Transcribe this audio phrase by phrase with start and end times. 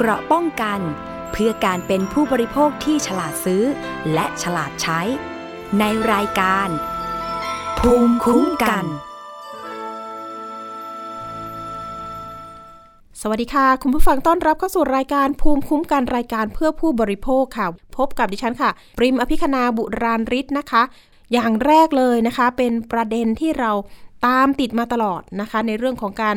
[0.00, 0.80] เกราะป้องกัน
[1.32, 3.62] เพื่อการเป็นผู้บริโภคที่ฉลาดซื้อ
[4.12, 5.00] และฉลาดใช้
[5.78, 6.68] ในรายการ
[7.78, 8.84] ภูมิคุ้มกัน
[13.20, 20.82] สวัสดีค่ะ คุณผู้ฟังต้อนรับเข้าสู่รายการภูมิคุ้มกันรายการเพื่อผู้บริโภคค่ะ พบกับดิฉันค่ะ ปริมอภิคณาบุราริศนะคะ
[21.32, 23.72] อย่างแรกเลยนะคะ เป็นประเด็นที่เรา
[24.26, 26.36] ตามติดมาตลอดนะคะ ในเรื่องของการ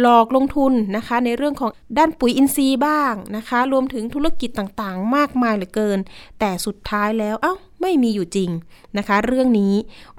[0.00, 5.98] หลอกลงทุนนะคะ ในเรื่องของด้านปุ๋ยอินทรีย์บ้างนะคะ รวมถึงธุรกิจต่างๆ มากมายเหลือเกิน
[6.40, 8.50] แต่สุดท้ายแล้วเอ้าไม่มีอยู่จริง
[8.98, 9.74] นะคะ เรื่องนี้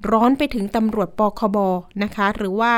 [0.10, 1.58] ร้อนไปถึงตำรวจปคบ
[2.04, 2.74] นะคะ หรือว่า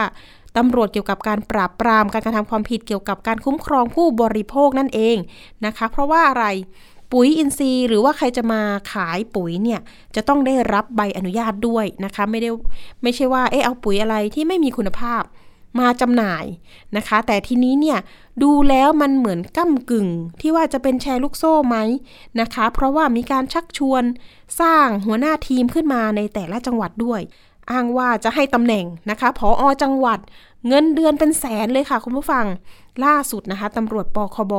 [0.58, 5.18] ตำรวจเกี่ยวกับการปราบปรามการกระทำความผิดเกี่ยวกับการคุ้มครองผู้บริโภคนั่นเอง
[5.66, 6.46] นะคะ เพราะว่าอะไร
[7.12, 8.62] ปุ๋ยอินทรีย์หรือว่าใครจะมา
[8.94, 9.80] ขายปุ๋ยเนี่ย
[10.16, 12.50] จะต้องได้รับใบอนุญาตด้วยนะคะ ไม่ได้
[13.04, 15.24] ไม่ใช่ว่าเออเอาปุ๋ยอะไรที่ไม่มีคุณภาพ
[15.80, 16.46] มาจำหน่าย
[16.98, 18.00] นะคะ แต่ทีนี้เนี่ย
[18.44, 20.08] ดูแล้วมันเหมือนก้ากึ่ง
[20.42, 21.78] ที่ว่าจะเป็นแชร์ลูกโซ่ไหม
[22.42, 24.04] นะคะ เพราะว่ามีการชักชวน
[24.62, 27.22] สร้างหัวหน้าทีมขึ้นมาในแต่ละจังหวัดด้วย
[27.72, 30.20] อ้างว่าจะให้ตำแหน่งนะคะผออจังหวัด
[30.68, 32.46] เงินเดือนเป็นแสนเลยค่ะคุณผู้ฟัง
[33.06, 34.54] ล่าสุดนะคะตำรวจปคบ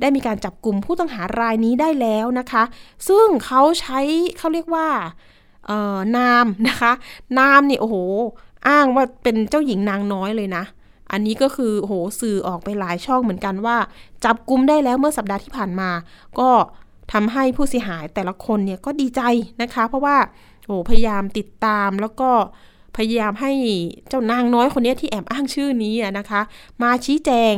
[0.00, 2.62] ได้มีการจับกลุ่มผู้ต้องหารายนี้ได้แล้วนะคะ
[3.08, 4.00] ซึ่งเขาใช้
[4.38, 4.88] เขาเรียกว่า
[6.16, 6.92] นามนะคะ
[7.38, 7.96] นามนี่โอ้โห
[8.68, 10.64] อ้างว่าเป็นเจ้าหญิงนางน้อยเลยนะ
[11.12, 13.76] อันนี้ก็คือโหสื่อออกไปหลายช่องเหมือนกันว่า
[14.24, 15.90] จับกุมได้แล้วเมื่อสัปดาห์ที่ผ่านมา
[16.38, 16.50] ก็
[17.12, 19.22] ทำให้ผู้เสียหายแต่ละคนเนี่ยก็ดีใจ
[19.62, 20.16] นะคะ เพราะว่า
[20.66, 22.30] โหพยายามติดตามแล้วก็
[22.96, 23.52] พยายามให้
[24.08, 26.40] เจ้านางน้อยคนนี้ที่แอบอ้างชื่อนี้นะคะ
[26.82, 27.54] มาชี้แจง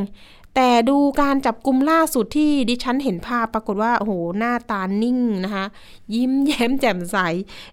[0.54, 5.66] แต่ดูการจับกลุ่มล่าสุดที่ดิฉันเห็นภาพปรากฏว่าโอ้โหหน้าตานิ่งนะคะ
[6.14, 7.16] ยิ้มแย้มแจ่มใส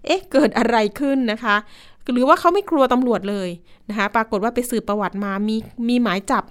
[0.06, 1.56] เอ๊ะเกิดอะไรขึ้นนะคะ
[2.12, 3.50] หรือว่าเขาไม่กลัวตำรวจเลย
[3.90, 5.56] นะคะปรากฏว่าไปสืบประวัติมามี
[5.88, 6.44] มีหมายจับ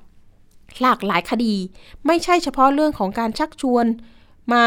[0.80, 1.54] หลากหลายคดี
[2.06, 3.86] ไม่ใช่เฉพาะเรื่องของการชักชวน
[4.52, 4.64] มา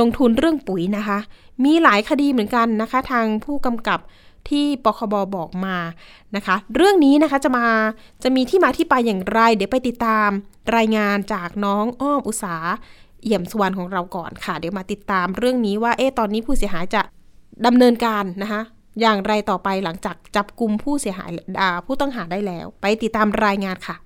[0.00, 1.18] ลงทุนเรื่องปุ๋ยนะคะ
[1.64, 4.00] มีหลายคดีเหมือนกันนะคะ ทางผู้กำกับ
[4.48, 5.76] ที่ปคบบอกมา
[6.36, 7.66] นะคะ เรื่องนี้นะคะจะมา
[8.22, 10.28] จะมีที่มาที่ไปอย่างไร เดี๋ยวไปติดตาม
[10.76, 12.56] รายงานจากน้องอ้อมอุสา
[13.22, 17.02] เอี่ยมสุวรรณของเราก่อนค่ะ เดี๋ยวมาติดตามเรื่องนี้ว่าเอ๊ะตอนนี้ผู้เสียหายจะ
[17.66, 18.60] ดำเนินการนะคะ
[19.00, 21.30] อย่างไรต่อไปหลังจากจับกลุ่มผู้เสียหาย
[21.86, 23.96] ผู้ต้องหาได้แล้ว ไปติดตามรายงานค่ะ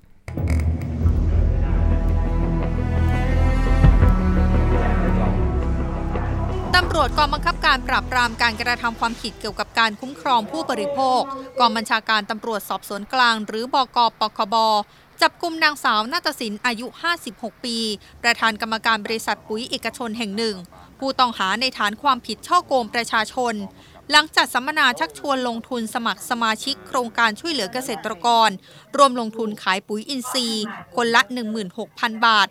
[6.74, 11.20] ตำรวจกองบังคับการปราบปรามการกระทำความผิดเกี่ยวกับการคุ้มครองผู้บริโภค
[11.60, 14.56] กองบัญชาการตำรวจสอบสวนกลาง หรือบกปคบ
[15.22, 16.86] จับกลุ่มนางสาวนาฏศินอายุ
[17.26, 17.76] 56 ปี
[18.22, 20.56] ประธานกรรมการบริษัทปุ๋ยเอกชนแห่งหนึ่ง
[20.98, 23.54] ผู้ต้องหาในฐานความผิดช่อโกงประชาชน
[24.12, 28.50] หลังจัดสัมมนาชักชวนลงทุนสมัครสมาชิกโครงการช่วยเหลือเกษตรกร
[28.96, 30.64] รวมลงทุนขายปุ๋ยอินทรีย์
[30.96, 31.22] คนละ
[31.72, 32.48] 16,000 บาท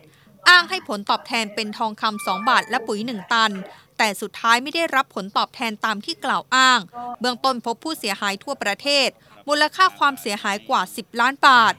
[0.48, 3.52] อ้างให้ผลตอบแทนเป็นทองคำ2บาทและปุ๋ย 1 ตัน
[3.98, 6.80] แต่สุดท้ายไม่ได้รับผลตอบแทนตามที่กล่าวอ้าง
[7.20, 9.08] เบื้องต้นพบผู้เสียหายทั่วประเทศ
[9.48, 11.74] มูลค่าความเสียหายกว่า 10 ล้านบาท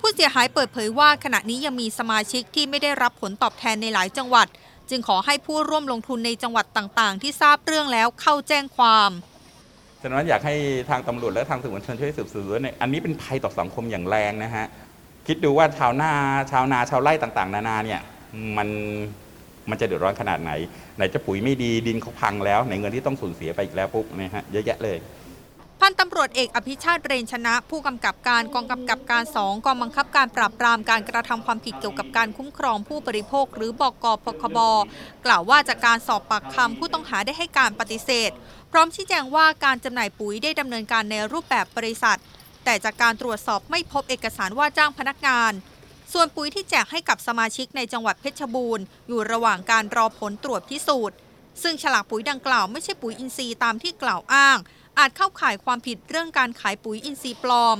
[0.00, 4.46] ผู้เสียหายเปิดเผยว่าขณะนี้ยังมีสมาชิกที่ไม่ได้รับผลตอบแทนในหลายจังหวัด
[4.90, 9.10] จึงขอให้ผู้ร่วมลงทุนในจังหวัดต่างๆ ที่ทราบเรื่องแล้วเข้าแจ้งความ
[10.02, 10.54] ฉะนั้นอยากให้
[10.90, 14.66] ทางตำรวจและทางสื่อมวลชนช่วยสืบสวนเนี่ยอันนี้เป็นภัยต่อสังคมอย่างแรงนะฮะ
[15.26, 16.12] คิดดูว่าชาวนา
[16.52, 18.00] ชาวนาชาวไร่ต่างๆ นานาเนี่ย
[18.56, 18.68] มัน
[19.70, 20.52] มันจะเดือดร้อนขนาดไหน
[20.96, 24.98] ไหนจะปุ๋ยไม่ดีดินเขาพังแล้วในเงินที่ต้องสูญเสียไปอีกแล้วปุ๊บนะฮะเยอะแยะเลย
[25.80, 34.58] พันตำรวจเอกอภิชาติเรนชนะ ผู้กำกับการกองกำกับการสองกองบังคับการปราบปรามการกระทำความผิดเกี่ยวกับการคุ้มครองผู้บริโภค หรือบอกพคบ
[35.26, 38.30] กล่าวว่าจากการสอบปากคำผู้ต้องหาได้ให้การปฏิเสธ
[38.72, 42.18] พร้อมชี้แจงว่าการจำหน่ายปุ๋ยได้ดำเนินการในรูปแบบบริษัท
[42.64, 45.52] แต่จากการตรวจสอบไม่พบเอกสารว่าจ้างพนักงาน
[46.12, 51.16] ส่วนปุ๋ยที่แจกให้กับสมาชิกในจังหวัดเพชรบูรณ์อยู่ระหว่างการรอผลตรวจพิสูจน์
[51.62, 54.58] ซึ่งฉลากปุ๋ยดังกล่าวไม่ใช่ปุ๋ยอินทรีย์ตามที่กล่าวอ้าง
[54.98, 57.76] อาจเข้าข่ายความผิดเรื่องการขายปุ๋ยอินทรีย์ปลอม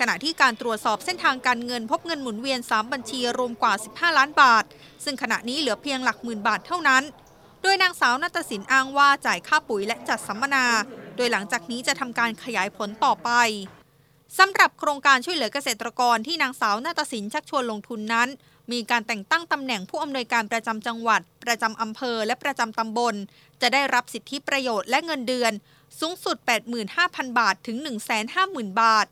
[0.00, 4.64] ขณะที่การตรวจสอบเส้นทางการเงินพบเงินหมุนเวียน 3 บัญชีรวมกว่า 15 ล้านบาท
[5.04, 7.02] ซึ่งขณะนี้เหลือเพียงหลักหมื่นบาทเท่านั้น
[7.62, 10.66] โดยนางสาวนัตสินอ้างว่าจ่ายค่าปุ๋ยและจัดสัมมนา
[11.16, 13.30] โดยหลังจากนี้จะทำการขยายผลต่อไป
[14.38, 18.28] สำหรับโครงการช่วยเหลือเกษตรกรที่นางสาวนาตสินชักชวนลงทุนนั้น
[18.72, 23.14] มีการแต่งตั้งตำแหน่งผู้อำนวยการประจำจังหวัด ประจำอำเภอ และประจำตำบล
[23.62, 25.52] จะได้รับสิทธิประโยชน์และเงินเดือน
[26.00, 26.36] สูงสุด
[26.88, 27.76] 85,000 บาทถึง
[28.28, 29.06] 150,000 บาท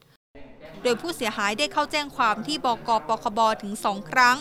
[0.82, 4.36] โดยผู้เสียหายได้เข้าแจ้งความที่บกปคบถึง 2 ครั้ง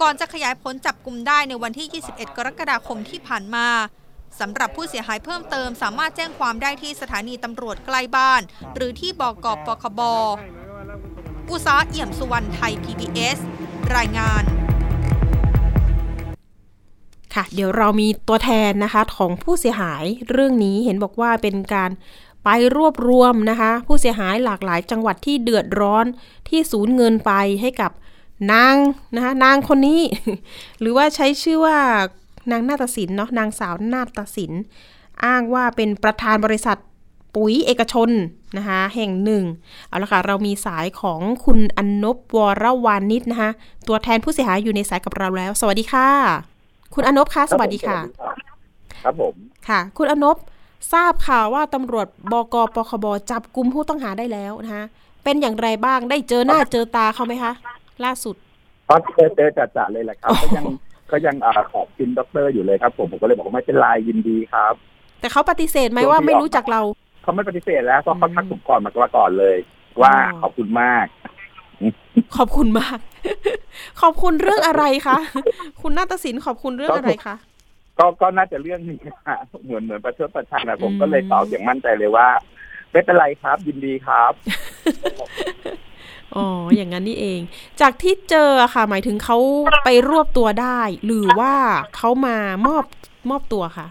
[0.00, 3.68] ก่อนจะขยายผลจับกลุ่มได้ในวันที่ 21 กรกฎาคมที่ผ่านมา
[4.40, 8.42] สำหรับผู้เสียหายเพิ่มเติมสามารถแจ้งความได้ที่สถานีตำรวจใกล้บ้าน
[8.74, 10.00] หรือที่บกปคบ
[11.50, 13.38] อุษาเอี่ยมสุวรรณไทย PBS
[13.96, 14.44] รายงาน
[17.34, 21.90] ค่ะ เดี๋ยวเรามีตัวแทนนะคะของผู้เสียหายเรื่องนี้เห็นบอกว่าเป็นการ
[22.44, 26.06] ไปรวบรวมนะคะ ผู้เสียหายหลากหลายจังหวัดที่เดือดร้อน
[26.48, 27.90] ที่สูญเงินไปให้กับ
[28.52, 28.76] นาง
[29.14, 30.02] นะคะนางคนนี้
[30.80, 31.78] หรือว่าใช้ชื่อว่า
[32.50, 34.62] นางนาฏศิลป์เนาะนางสาวนาฏศิลป์
[35.24, 36.78] อ้างว่าเป็นประธานบริษัท
[37.34, 38.10] ปุ๋ยเอกชน
[38.56, 39.44] นะคะแห่งหนึ่ง
[39.88, 43.50] เอาละค่ะเรามีสายของคุณอนนบวรวานิชนะคะ
[43.88, 46.53] ตัวแทนผู้เสียหายอยู่ในสายกับเราแล้ว สวัสดีค่ะ
[46.94, 47.98] คุณอนบคะสวัสดีค่ะ
[49.04, 49.34] ครับผม
[49.68, 50.36] ค่ะ คุณอนบ
[50.92, 54.84] ทราบข่าวว่าตำรวจบกปคบจับกลุ่มผู้ต้องหาได้แล้วนะคะ
[55.24, 57.52] เป็นอย่างไรบ้างได้เจอหน้าเจอตาเขาไหมคะ
[58.04, 58.36] ล่าสุด
[58.88, 60.64] ตอนเจอเจอจัดจะเลยแหละครับโอ้โหก็ยัง
[61.10, 64.74] ก็ยังอ่าขอบคุณด็อกเตอร์อยู่เลยครับ ผมผมก็เลยบอกว่าไม่เป็นไรยินดีครับ
[65.20, 66.80] แต่เขาปฏิเสธไหมว่าไม่รู้จักเรา
[67.22, 69.56] เขาไม่ปฏิเสธแล้วเพราะเขาอืมทักผมก่อนมาก่อนเลย
[70.02, 71.06] ว่าอ๋อขอบคุณมาก
[72.36, 72.98] ขอบคุณมาก
[74.00, 75.18] ขอบคุณเรื่องอะไรคะ
[75.80, 77.36] คุณนาฏศิลป์ขอบคุณเรื่องอะไรคะ
[77.98, 82.28] ก็ก็น่าจะเรื่องนี้ฮะเหมือนเหมือนประชดประชันนะผมอืมก็เลยตอบอย่างมั่นใจเลยว่า
[82.92, 84.32] ไม่เป็นไรครับ ยินดีครับ
[86.36, 87.40] อ๋อ อย่างนั้นนี่เอง
[87.80, 89.38] จากที่เจออะค่ะ หมายถึงเขา
[89.84, 91.54] ไปรวบตัวได้ หรือว่า
[91.96, 92.36] เขามา
[92.66, 92.84] มอบ
[93.30, 93.86] มอบตัวค่ะ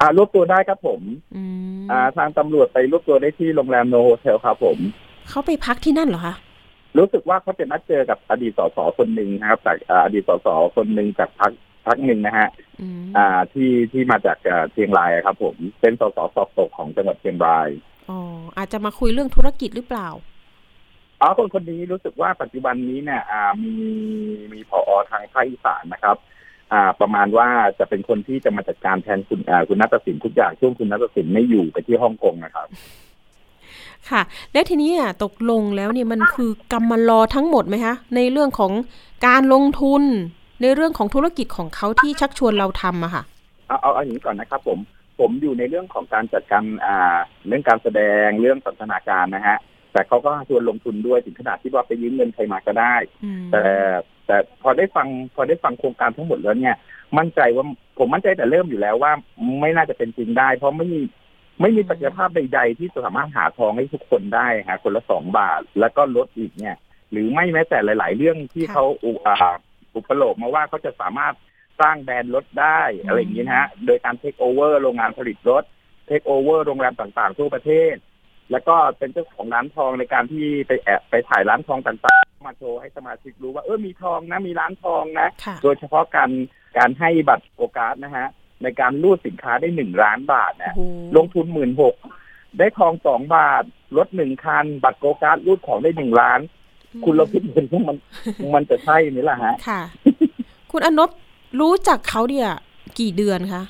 [0.00, 1.00] อ่ารวบตัวได้ครับผม
[1.36, 1.42] อื
[1.80, 4.78] มอ่า ทางตำรวจไปรวบตัวได้ที่โรงแรมโนโวเทลครับผม
[5.28, 6.34] เขาไปพักที่นั่นเหรอคะ
[6.98, 11.52] รู้สึกว่าเขาจะนัดเจอกับอดีตสสคนหนึ่งนะครับจากอ่าอดีตสสคนหนึ่งจากพรรค
[11.86, 12.48] พรรคหนึ่งนะฮะ
[12.80, 17.68] อืมอ่าที่ที่มาจากอ่าเชียงรายอะครับ ผม เป็นสสสอบตกของจังหวัดเชียงราย
[18.10, 18.18] อ๋อ
[18.56, 20.08] อาจจะมาคุยเรื่องธุรกิจหรือเปล่า
[21.20, 23.74] อ๋อคนคนนี้รู้สึกว่าปัจจุบันนี้เนี่ยอ่ามี
[24.52, 26.16] มีผอทางภาคอีสานนะครับ
[26.72, 27.48] อ่า ประมาณว่า
[27.78, 32.68] จะเป็นคนที่จะมาจัดการแทนคุณอ่าคุณนัทสินทุกอย่างช่วงคุณนัทสินไม่อยู่ไปที่ฮ่องกงนะครับ
[34.10, 38.72] ค่ะ แล้วทีนี้อะตกลงแล้วเนี่ยมันคือกรรมลอทั้งหมดไหมคะในเรื่องของ
[39.26, 40.02] การลงทุน
[40.62, 43.22] ในเรื่องของธุรกิจของเขาที่ชักชวนเราทำอะค่ะ
[43.68, 44.78] เอาเอาเอาอย่างนี้ก่อนนะครับผม
[45.20, 47.18] ผมอยู่ในเรื่องของการจัดการอ่า
[47.48, 49.58] เรื่องการแสดงเรื่องสันทนาการนะฮะ
[49.92, 52.94] แต่เขาก็ชวนลงทุนด้วยถึงขนาดที่ว่าไปยืมเงินใครมาก็ได้
[53.24, 53.62] อืมแต่
[54.26, 56.74] แต่พอได้ฟังพอได้ฟังโครงการทั้งหมดแล้วเนี่ย
[57.18, 57.64] มั่นใจว่า
[57.98, 59.12] ผมมั่นใจแต่เริ่มอยู่แล้วว่า
[59.60, 61.00] ไม่น่าจะเป็นจริงได้ เพราะไม่มี
[61.60, 66.76] ไม่มีศักยภาพใด ๆ ที่จะสามารถหาทองให้ทุกคนได้ฮะคนละสองบาทแล้วก็ลดอีกเนี่ย
[67.12, 69.36] หรือไม่แม้แต่หลาย ๆ เรื่องที่เขาอุอ่า
[69.94, 71.34] อุปโลกมาว่าเขาจะสามารถ
[71.80, 75.64] สร้างแบรนด์รถได้อะไรอย่างนี้นะฮะโดยการเทคโอเวอร์โรงงานผลิตรถ
[76.06, 77.94] เทคโอเวอร์โรงแรมต่างๆทั่วประเทศ
[78.50, 86.30] แล้วก็เป็นเจ้าของร้านทองในการที่ไปแอบไปถ่ายร้านทองต่างๆ มาโชว์ให้สมาชิกรู้ว่าเออมีทองนะมีร้านทองนะค่ะโดยเฉพาะการ
[86.78, 88.26] การให้บัตรโอกาสนะฮะ
[88.62, 90.80] ในการรูดสินค้าได้หนึ่งล้านบาทโอ้นะโห
[91.16, 91.94] ลงทุนหมื่นหก
[92.58, 93.64] ได้ทองสองบาท
[93.96, 96.40] รถหนึ่งคัน บัตรโกการ์ดรูดของได้หนึ่งล้าน
[97.04, 97.96] คุณเราคิดเห็นว่ามัน
[98.54, 99.82] มันจะใช่ไหมล่ะฮะ ค่ะ
[100.70, 101.10] คุณอนบ
[101.60, 102.46] รู้จักเขาเดีย
[102.98, 103.62] กี่เดือนคะ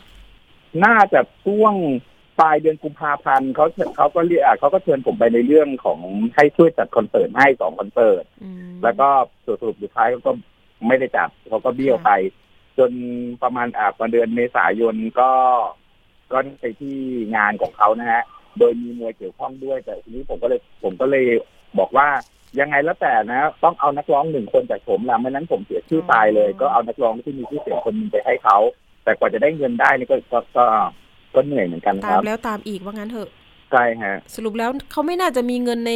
[0.84, 1.74] น่าจะช่วง
[2.40, 3.66] ปลายเดือนกุมภาพันธ์เขา
[3.96, 5.98] เขาก็เรียกอะเขาก็เชิญผมไปในเรื่องของ
[6.36, 9.08] ให้ช่วยจัดคอนเสิร์ตให้สองคอนเสิร์ตอืมแล้วก็
[9.44, 10.32] สรุปสุดท้ายเขาก็
[10.86, 12.10] ไม่ได้จัดเขาก็เบี้ยวไป
[12.78, 12.92] จน
[13.42, 15.30] ประมาณอ่าประเดือนเมษายนก็
[16.32, 16.96] ก็ไปที่
[17.36, 18.22] งานของเขานะฮะ
[18.58, 21.26] โดยมีมวยเกี่ยวข้องด้วย แต่ทีนี้ผมก็เลยผมก็เลย
[21.78, 22.08] บอกว่า
[22.60, 28.58] ยังไงแล้วแต่นะ ต้องเอานักร้องหนึ่งคนจากผมละไม่นั้นผมเสียชื่อตายเลย ก็เอานักร้องที่มีชื่อเสียงคนหนึงไปให้เขา
[29.04, 30.64] แต่กว่าจะได้เงินได้นี่ก็ก็ก็
[31.34, 33.28] ก็เหนื่อยเหมือนกันคตารัมบแล้วตามอีกว่างั้นเถอะ
[33.72, 35.94] ใช่ฮะ สรุปแล้วเขาไม่น่าจะมีเงินใน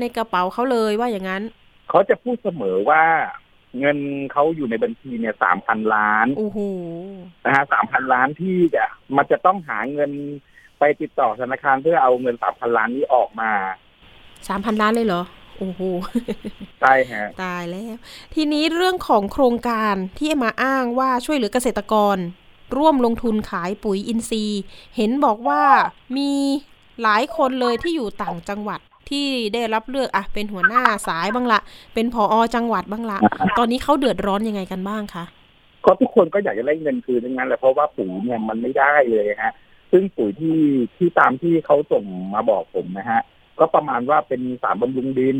[0.00, 1.42] ในกระเป๋าเขาเลยว่าอย่างนั้น
[1.88, 3.02] เขาจะพูดเสมอว่า
[3.78, 3.98] เงิน
[4.32, 6.58] เขาอยู่ในบัญชีเนี่ยสามพันล้านโอ้โห
[7.44, 8.84] นะฮะสามพันล้านที่จะ
[9.16, 10.10] มันจะต้องหาเงิน
[10.78, 13.50] ไปติดต่อธนาคารเพื่อเอาเงินสามพันล้านนี้ออกมา
[14.48, 15.22] สามพันล้านเลยเหรอ
[15.58, 15.80] โอ้โห
[16.80, 17.96] ใช่ฮะตายแล้ว
[18.34, 22.16] ทีนี้เรื่องของโครงการที่มาอ้างว่าช่วยเหลือเกษตรกร
[22.76, 24.60] ร่วมลงทุนขายปุ๋ยอินทรีย์
[24.96, 25.62] เห็นบอกว่า
[26.16, 26.30] มี
[27.02, 31.60] หลายคนเลยที่อยู่ต่างจังหวัด ที่ได้รับเลือกอะเป็นหัวหน้าสายบ้างละ
[31.94, 33.18] เป็นผอจังหวัดบ้างละ
[33.58, 35.24] ตอนนี้เขาเดือดร้อนยังไงกันบ้างคะ
[35.84, 39.52] ก็ทุกคนก็อยากจะได้เงินคืนทั้งนั้นแหละเพราะว่าปุ๋ยเนี่ยมันไม่ได้เลยฮะ
[39.92, 40.58] ซึ่งปุ๋ยที่
[40.96, 43.20] ที่ตามที่เขาส่งมาบอกผมนะฮะ
[43.58, 45.38] ก็ประมาณว่าเป็นสารบำรุงดิน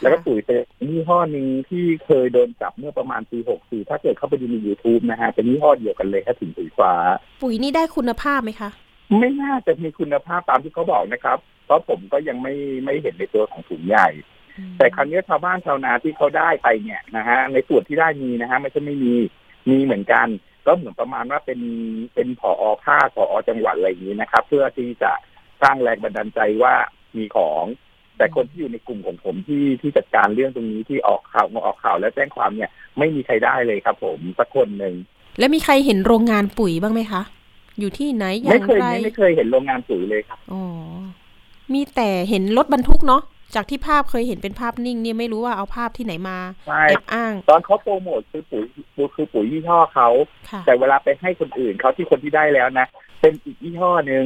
[0.00, 0.54] แล้วก็ปุ๋ยเป็
[0.84, 6.92] นยี่ห้อหนึ่งที่เคยโดนจับเมื่อประมาณปีหกสี่ถ้าเกิดเข้าไปดูใน YouTube นะฮะ เป็นยี่ห้อเดียวกันเลยถ้าถึงปุ๋ยฟ้า
[7.42, 8.70] ปุ๋ยนี่ได้คุณภาพไหมคะ
[9.18, 14.08] ไม่น่าจะมีคุณภาพตามที่เขาบอกนะครับเพ ราะผมก็ยังไม่ไม่เห็นในตัวของถุงใหญ่
[14.78, 19.14] แต่ครั้งนี้ยชาวบ้านชาวนาที่เขาได้ไปเนี่ยนะฮะในส่วนที่ได้มีนะฮะไม่ใช่ไม่มี
[19.70, 20.26] มีเหมือนกัน
[20.66, 21.60] ก็เหมือนประมาณว่าเป็น
[22.14, 25.12] เป็นผอภาคผอจังหวัดอะไรอย่างนี้นะครับ เพื่อที่จะ
[25.62, 26.74] สร้างแรงบันดาลใจว่า
[27.16, 27.64] มีของ
[28.16, 34.94] แต่คนที่อยู่ในกลุ่มของผมที่ที่จัดการเรื่องตรงนี้ที่ออกข่าวมาออกข่าวและแจ้งความเนี่ย ไม่มีใครได้เลยครับ ผมสักคนหนึ่ง
[35.38, 37.22] แล้วมีใครเห็นโรงงานปุ๋ยบ้างไหมคะ
[37.80, 40.62] อยู่ที่ไหนอย่าไม่งเคยไรไม่เคยเห็นโรงงานปุ๋ยเลยครับอ๋อ
[41.74, 43.22] มีแต่เห็นรถบรรทุกเนาะ
[43.54, 48.64] จากที่ภาพเคยเห็นเป็นภาพนิ่งเนี่ยไม่รู้ว่าเอาภาพที่ไหนมาใช่แอบอ้าง ตอนเขาโปรโมทคือปุ๋ย
[49.14, 50.08] คือปุ๋ยยี่ห้อเขา
[50.50, 52.86] ค่ะแต่เวลาไปให้คนอื่นเขาที่คนที่ได้แล้วนะ
[53.20, 54.24] เป็นอีกยี่ห้อหนึ่ง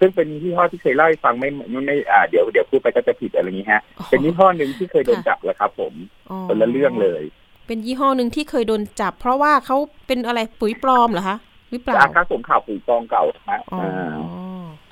[0.00, 3.80] ซึ่งเป็นยี่ห้อที่เคยเล่าให้ฟังไม่ไม่ไม่อ่าเดี๋ยวเดี๋ยวพูดไปก็จะผิดอะไรอย่างนี้ฮะ
[4.10, 5.92] เป็นยี่ห้อหนึ่งที่เคยโดนจับแล้วครับ ผม
[6.30, 7.22] อ๋อคนละเรื่องเลย
[7.66, 11.36] เป็นยี่ห้อหนึ่งที่เคยโดนจับ เพราะว่าเขาเป็นอะไรปุ๋ยปลอมเหรอคะ
[11.70, 14.45] หรือเปล่าอาคาส่งข่าวปุ๋ยกองเก่านะอ๋ออ่า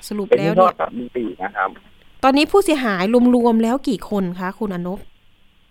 [0.07, 1.69] สรุปเป็นแล้วยี่ห้อเนี่ยกับมีปีนะครับ
[2.23, 3.03] ตอนนี้ผู้เสียหาย
[3.35, 4.99] รวมๆแล้วกี่คนคะคุณอนบ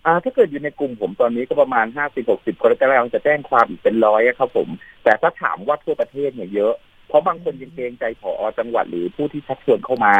[0.05, 4.67] อ่าถ้าเกิดอยู่ในกลุ่มผมตอนนี้ก็ประมาณห้าสิบหกสิบคนแล้วก็กำลังจะแจ้งความอีกเป็นร้อยอะครับผม
[5.03, 6.73] แต่ถ้าถามว่าทั่วประเทศเนี่ยเยอะ
[7.07, 10.15] เพราะบางคนยังเกรงใจผอจังหวัดหรือผู้ที่ชักชวนเข้ามา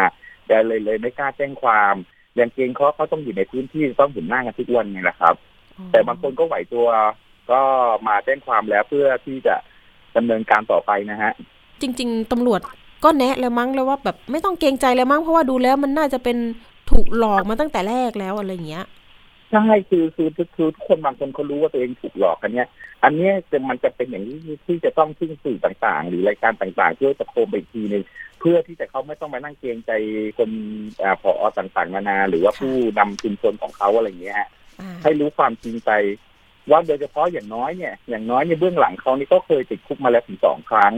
[0.48, 1.96] แต่เลยเลยไม่กล้าแจ้งความ
[2.40, 5.36] ยังเกรงเขาเขาต้องอยู่ในพื้นที่ต้องเห็นหน้ากันทุกวันไงล่ะครับ
[5.92, 6.88] แต่บางคนก็ไหวตัว
[7.52, 7.62] ก็
[8.08, 9.56] มาแจ้งความแล้วเพื่อที่จะ
[10.18, 11.32] ดำเนินการต่อไปนะฮะ
[11.82, 12.62] จริง ๆตำรวจ
[13.06, 16.38] ก็แนะแล้วมั้งแล้วว่าแบบไม่ต้องเกรงใจแล้วมั้งเพราะว่าดูแล้วมันน่าจะเป็น
[16.92, 18.86] ถูกหลอกมาตั้งแต่แรกแล้วอะไรอย่างเงี้ย
[19.52, 22.68] ใช่คือคือคือคือทุกคนบางคนเขารู้ว่าตัวเองถูกหลอกกันเนี่ย
[23.04, 28.04] อันเนี้ยจะมันจะเป็นอย่างนี้ที่จะต้องพึ่งสื่อต่างๆ หรือรายการต่างๆเพื่อจะโคมไปอีกทีหนึง
[28.40, 29.92] เพื่อที่จะเขาไม่ต้องมานั่งเกรงใจ
[30.38, 30.50] คน
[31.02, 34.50] อ่าผอต่างๆนานาหรือว่าผู้นำชุมชนของเขาอะไรอย่างเงี้ยฮะ
[34.82, 35.92] อ่าให้รู้ความจริงใจ
[36.72, 40.94] ว่าโดยเฉพาะอย่างน้อยเนี่ย อย่างน้อยในยเบื้องหลังเขานี่ก็เคยติดคุกมาแล้วถึงสองครั้ง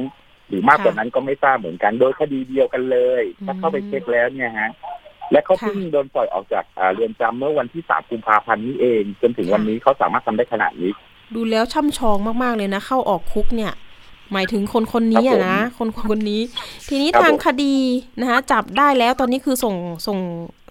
[0.50, 4.72] หรือมากกว่านั้นก็ไม่ทราบเหมือนกัน โดยคดีเดียวกันเลย ถ้าเข้าไปเช็คแล้วเนี่ยฮะ
[5.32, 10.92] และเขาเพิ่งโดนปล่อยออกจากอ่าเรือนจำเมื่อวันที่สามกุมภาพันธ์นี้เอง จนถึงวันนี้เขาสามารถทำได้ขนาดนี้
[11.36, 13.74] ดูแล้วช่ำชองมากๆเลยนะ เข้าออกคุกเนี่ย
[14.34, 16.42] หมายถึงคนคนนี้อะนะ คนคนนี้
[16.90, 17.76] ทีนี้ครับทางผมคดี
[18.20, 19.76] นะคะจับได้แล้วตอนนี้คือส่ง
[20.08, 20.20] ส่ง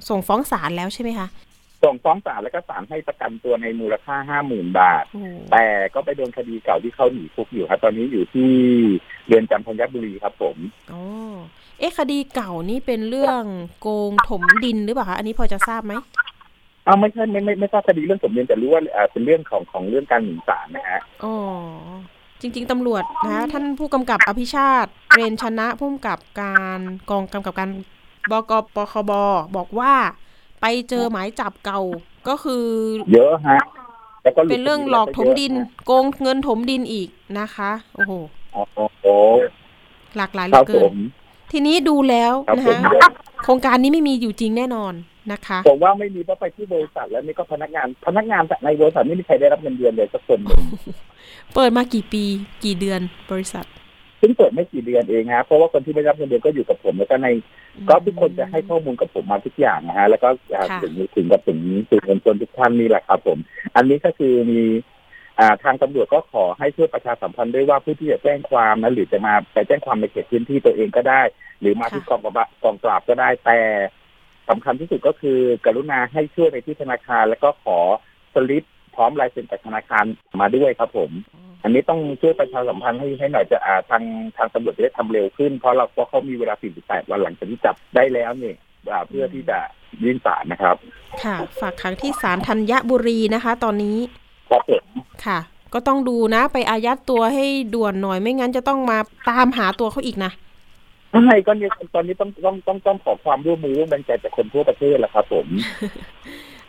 [0.08, 1.26] ส่งฟ้องศาลแล้วใช่ไหมคะ
[1.82, 5.64] ส่งฟ้องศาลแล้วก็ศาลให้ประกันตัวในมูลค่าห้าหมื่นบาทโอ้แต่
[5.94, 8.52] ก็ไปโดนคดีเก่าที่เขาหนีคุกอยู่ครับ ตอนนี้อยู่ที่
[9.26, 10.56] เรือนจำธัญบุรีครับผม
[10.92, 11.02] อ๋อ
[11.78, 13.42] เอ๊ะคดีเก่านี่เป็นเรื่อง
[13.80, 15.94] โกงถมดินหรือเปล่าคะอันนี้พอจะทราบไหม
[16.86, 21.34] อ้าวไม่ใช่ไม่ไม่ไม่ทราบคดีเรื่องสมเด็จแต่รู้ว่าอ่าเป็นเรื่องของของเรื่องการหมิ่นศาลนะฮะอ๋อ
[22.40, 26.80] จริง ๆตำรวจนะคะท่านผู้กำกับอภิชาติเรนชนะผู้กำกับการ
[27.10, 27.70] กองกำกับการ
[28.30, 29.12] บกปคบ
[29.56, 30.25] บอกว่าไป
[30.90, 31.80] เจอหมายจับเก่า
[32.28, 32.64] ก็คือ
[33.14, 33.58] เยอะฮะ
[34.22, 35.56] แล้วก็หลุดเป็นเรื่องหลอกถมดินค
[35.86, 37.08] โกงเงินถมดินอีก
[37.38, 38.12] นะคะ โอ้โห
[38.54, 39.04] อ๋อโอ้โห
[40.16, 40.94] หลากหลายเหคลืรัอบเกิผนม
[41.52, 43.08] ทีนี้ดูแล้วครับนะผมคะ
[43.44, 44.94] โครงการนี้ไม่มีอยู่จริงแน่นอน
[45.32, 50.60] นะคะผมว่าไม่มีเพราะไปที่บริษัทแล้วนี่ก็พนักงาน พนักงานในบริษัทไม่มีใครได้รับเงินเดือนเลยสักคนหนึ่ง
[51.54, 52.24] เปิดมากี่ปี
[52.64, 53.66] กี่เดือนบริษัท
[54.20, 57.28] ซึ่งเปิดไม่กี่เดือนเองฮะเพราะว่าคนที่ไม่ได้รับเงินเดือนก็อยู่กับผมแล้วก็ใน
[57.88, 63.38] ก็ทุกคนจะให้ข้อมูลกับผมมาทุกอย่างนะฮะแล้วก็อ่าค่ะถึงถึงกับถึงสื่อมวลชนทุกท่านนี่แหละครับผม
[63.76, 64.62] อันนี้ก็คือมี
[65.38, 71.22] อ่าทางตำรวจก็ขอให้ช่วยประชาสัมพันธ์ด้วยว่าผู้ที่จะแจ้งความนะหรือจะมาไปแจ้งความในเขตพื้นที่ตัวเองก็ได้
[71.60, 73.58] หรือมาที่กองปราบกองปราบก็ได้แต่
[74.48, 77.78] สำคัญที่สุดก็คือ กรุณาให้ช่วยไปที่ธนาคาร แล้วก็ขอ
[78.34, 80.04] สลิปพร้อมลายเซ็นจากธนาคาร
[80.40, 81.10] มาด้วยครับผม
[81.66, 84.02] อันนี้ต้องช่วยประชาสัมพันธ์ให้ให้หน่อยจะอ่าทาง
[84.36, 88.56] ทางตำรวจจะได้ทำเร็วขึ้น เพราะเราเพราะเขามีเวลา 48 วันหลังจากที่จับได้แล้วเนี่ย
[88.90, 89.58] อ่าเพื่อที่จะ
[90.02, 90.76] ยื่นศาลนะครับ
[91.24, 93.98] ค่ะ ฝากขังที่ศาลธัญบุรีนะคะ ตอนนี้
[94.50, 94.86] ครับผม
[95.26, 95.38] ค่ะ
[95.74, 97.44] ก็ต้องดูนะ ไปอายัดตัวให้
[97.74, 98.98] ด่วนหน่อยไม่งั้นจะต้องมา
[99.30, 100.32] ตามหาตัวเขาอีกนะ
[101.12, 105.46] ใช่ก็เนี่ยตอนนี้ต้องต้องต้องต้องขอความร่วมมือร่วมแรงใจจากคนทั่วประเทศแหละครับผม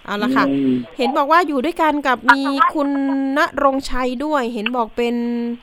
[0.08, 2.42] เอาละค่ะอืมเห็นบอกว่าอยู่ด้วยกันกับมี
[2.74, 2.90] คุณ
[3.38, 5.16] ณรงค์ชัยด้วย เห็นบอกเป็น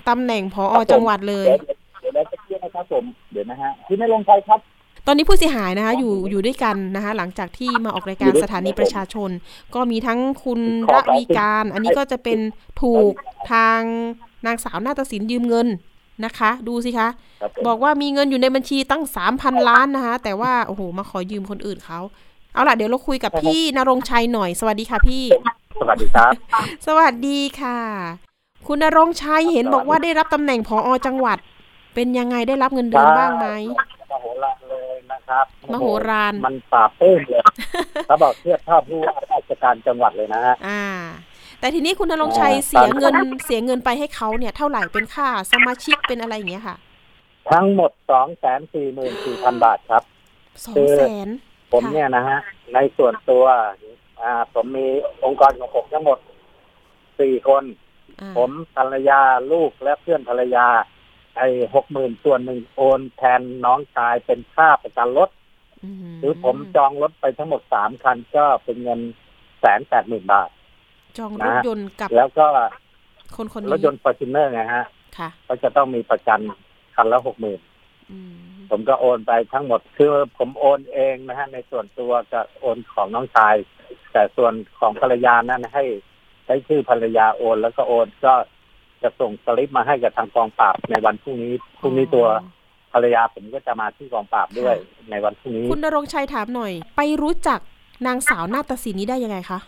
[0.09, 1.61] ตำแหน่งผอจังหวัดเลยเดี๋ยว
[2.01, 4.61] เดี๋ยวแล้วจะเชื่อนะครับผมเดี๋ยวนะฮะคุณไม่ลงใจครับ
[5.07, 9.31] ตอนนี้ผู้เสียหายนะคะ อยู่อยู่ด้วยกันนะคะ หลังจากที่มาออกรายการสถานีประชาชน
[9.75, 10.61] ก็มีทั้งคุณ
[10.93, 12.39] ระวีการ อันนี้ก็จะเป็น
[12.83, 13.13] ถูก
[13.53, 13.81] ทาง
[14.47, 15.69] นางสาวนาฏศิลป์ยืมเงิน
[16.25, 17.09] นะคะ ดูสิคะ
[17.43, 22.01] ครับผมบอกว่ามีเงินอยู่ในบัญชีตั้งสามพันล้านนะคะ แต่ว่าโอ้โหมาขอยืมคนอื่นเขา
[22.55, 25.25] เอาล่ะเดี๋ยวเราคุยกับพี่นรงค์ชัยหน่อย สวัสดีค่ะพี่
[25.81, 26.33] สวัสดีครับ
[26.87, 27.79] สวัสดีค่ะ
[28.67, 31.39] คุณนรงค์ชัยเห็นบอกว่าได้รับตำแหน่งผอจังหวัด
[31.95, 33.47] เป็นยังไงได้รับเงินเดือนบ้างไหม
[34.11, 37.41] มโหฬารเลยนะครับมโหฬารมันปราบเพิ่มเลย
[38.07, 40.83] เขาบอกเทียบเท่าผู้ว่าราชการจังหวัดเลยนะฮะอ่า
[41.61, 46.77] แต่ทีนี้คุณนรงค์ชัยอ่าเสียเงินเสียเงินไปให้เขาเนี่ยเท่าไหร่เป็นค่าสมาชิกเป็นอะไรอย่างเงี้ยค่ะ
[47.51, 50.03] ทั้งหมดสองแสนสี่หมื่นสี่พันบาทครับ
[50.65, 51.29] สองแสน
[51.75, 52.39] ผมเนี่ยนะฮะ
[52.75, 53.45] ในส่วนตัว
[54.21, 54.87] อ่า ผมมี
[55.25, 56.19] องค์กรของผมทั้งหมด
[57.21, 57.65] สี่คน
[58.37, 59.21] ผมภรรยา
[59.53, 60.67] ลูกและเพื่อนภรรยา
[61.37, 65.31] ไอ้หกหมื่นส่วนหนึ่งโอนแทนน้องชายเป็นค่าประกันรถ
[66.21, 69.01] หรือผมจองรถไปทั้งหมดสามคันก็เป็นเงิน
[69.61, 70.49] แสนแปดหมื่นบาท
[71.19, 72.47] จองรถยนต์กับ แล้วก็
[73.37, 74.87] คนคนรถนี้ยนต์ฟอร์จูเนอร์ไงฮะ
[75.19, 76.41] ค่ะ ก็จะต้องมีประกัน
[76.97, 77.61] คันละหกหมื่น
[78.71, 83.55] ผมก็โอนไปทั้งหมดคือผมโอนเองนะฮะในส่วนตัวกับโอนของน้องชาย
[84.13, 85.85] แต่ส่วนของภรรยานั้นให้
[86.45, 88.35] ใช้ชื่อภรรยาโอน แล้วก็โอนก็
[89.03, 92.27] จะส่งสลิปมาให้กับทางกองปราบในวันพรุ่งนี้พรุ่งนี้ตัว
[92.93, 94.77] ภรรยาผมก็จะมาที่กองปราบด้วย
[95.11, 97.61] ในวันพรุ่งนี้คุณนรงชัยถามหน่อย ไปรู้จัก
[98.07, 99.59] นางสาวนาตศินนี้ได้ยังไงคะ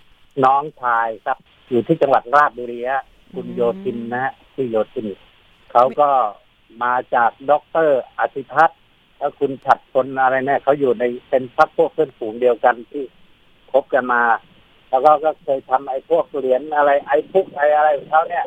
[0.45, 1.39] น้องชายครับ
[1.69, 2.81] อยู่ที่จังหวัดราชบุรี
[3.35, 5.07] คุณโยทินนะฮะชื่อโยทิน
[5.73, 6.11] เขาก็
[6.83, 8.81] มาจากด็อกเตอร์อธิพัฒน์
[9.19, 13.03] แล้วคุณฉัดคนอะไรเนี่ยเขาอยู่ในเป็นพรรคพวกเพื่อนฝูงเดียวกันที่
[13.73, 14.23] คบกันมา
[14.91, 18.45] แล้วก็ก็เคยทำไอ้พวกเหรียญอะไรไอ้พุกไอ้อะไรของเขาเนี่ย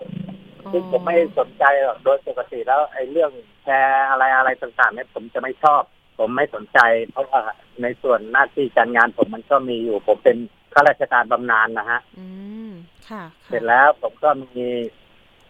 [0.71, 3.31] ซึ่งผมไม่สนใจหรอกโดยปกติแล้วไอ้เรื่อง
[3.63, 5.81] แชร์อะไรอะไรต่างๆเนี่ยผมจะไม่ชอบ
[6.19, 6.79] ผมไม่สนใจ
[7.11, 7.41] เพราะว่า
[7.81, 10.37] ในส่วนหน้าที่การงานผมมันก็มีอยู่ ผมเป็น
[10.73, 12.25] ข้าราชการบำนาญนะฮะอื
[12.69, 12.71] ม
[13.09, 14.67] ค่ะเสร็จแล้วผมก็มี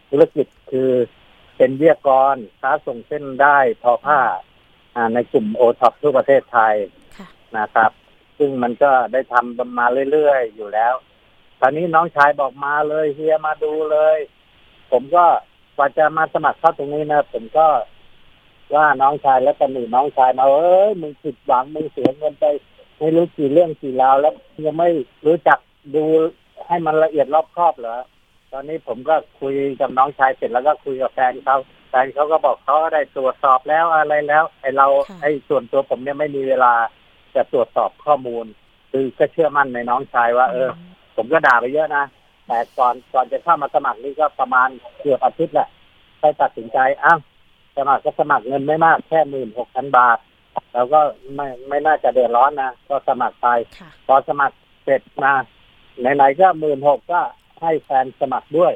[0.10, 0.90] ธุรกิจคือ
[1.58, 4.20] เป็นเวียกรค้าส่งเส้นได้ทอผ้า
[5.14, 6.76] ในกลุ่มโอท็อปทั่วประเทศไทย
[7.58, 7.92] นะครับ
[8.38, 10.94] ซึ่งมันก็ได้ทำมาเรื่อยๆ อยู่แล้ว
[11.60, 14.18] ตอนนี้น้องชายบอกมาเลยเฮียมาดูเลย
[14.92, 15.26] ผมก็
[15.76, 17.68] กว่าจะมาสมัครเข้าตรงนี้นะผมก็
[18.76, 22.46] ว่าน้องชายแล้วก็หนีน้องชายมาเอ้ยมึงผิดหวังมึงเสียเงินไป
[23.00, 24.34] ไม่รู้กี่เรื่องกี่ราวแล้ว
[24.66, 24.90] ยังไม่
[25.26, 25.60] รู้จัก
[25.96, 26.04] ดู
[26.68, 27.98] ให้มันละเอียดรอบครอบเหรอ
[28.52, 31.58] ตอนนี้ผมก็คุยกับน้องชายเสร็จแล้วก็คุยกับแฟนเขา
[31.90, 34.88] แฟนเขาก็บอกเขาได้ตรวจสอบแล้วอะไรแล้ว ไอ้เรา
[35.22, 36.74] ไอ้ส่วนตัวผมเนี่ยไม่มีเวลา
[37.36, 38.46] จะตรวจสอบข้อมูล
[38.92, 40.70] คือก็เชื่อมั่นในน้องชายว่า เออ
[41.16, 42.06] ผมก็ด่าไปเยอะนะ
[42.48, 44.70] แต่ก่อนก่อนจะเข้ามาสมัครนี่ก็ประมาณ
[45.00, 45.68] เกือบอาทิตย์แหละ
[46.20, 47.20] ไปตัดสินใจอ้าว
[47.78, 50.18] สมัครก็สมัครเงินไม่มากแค่หมื่นหกพันบาท
[50.74, 51.00] เราก็
[51.36, 53.48] ไม่ไม่น่าจะเดือดร้อนนะก็สมัครไป
[54.08, 55.34] พอสมัครเสร็จมา
[56.16, 57.20] ไหนๆก็หมื่นหกก็
[57.62, 58.74] ให้แฟนสมัครด้วย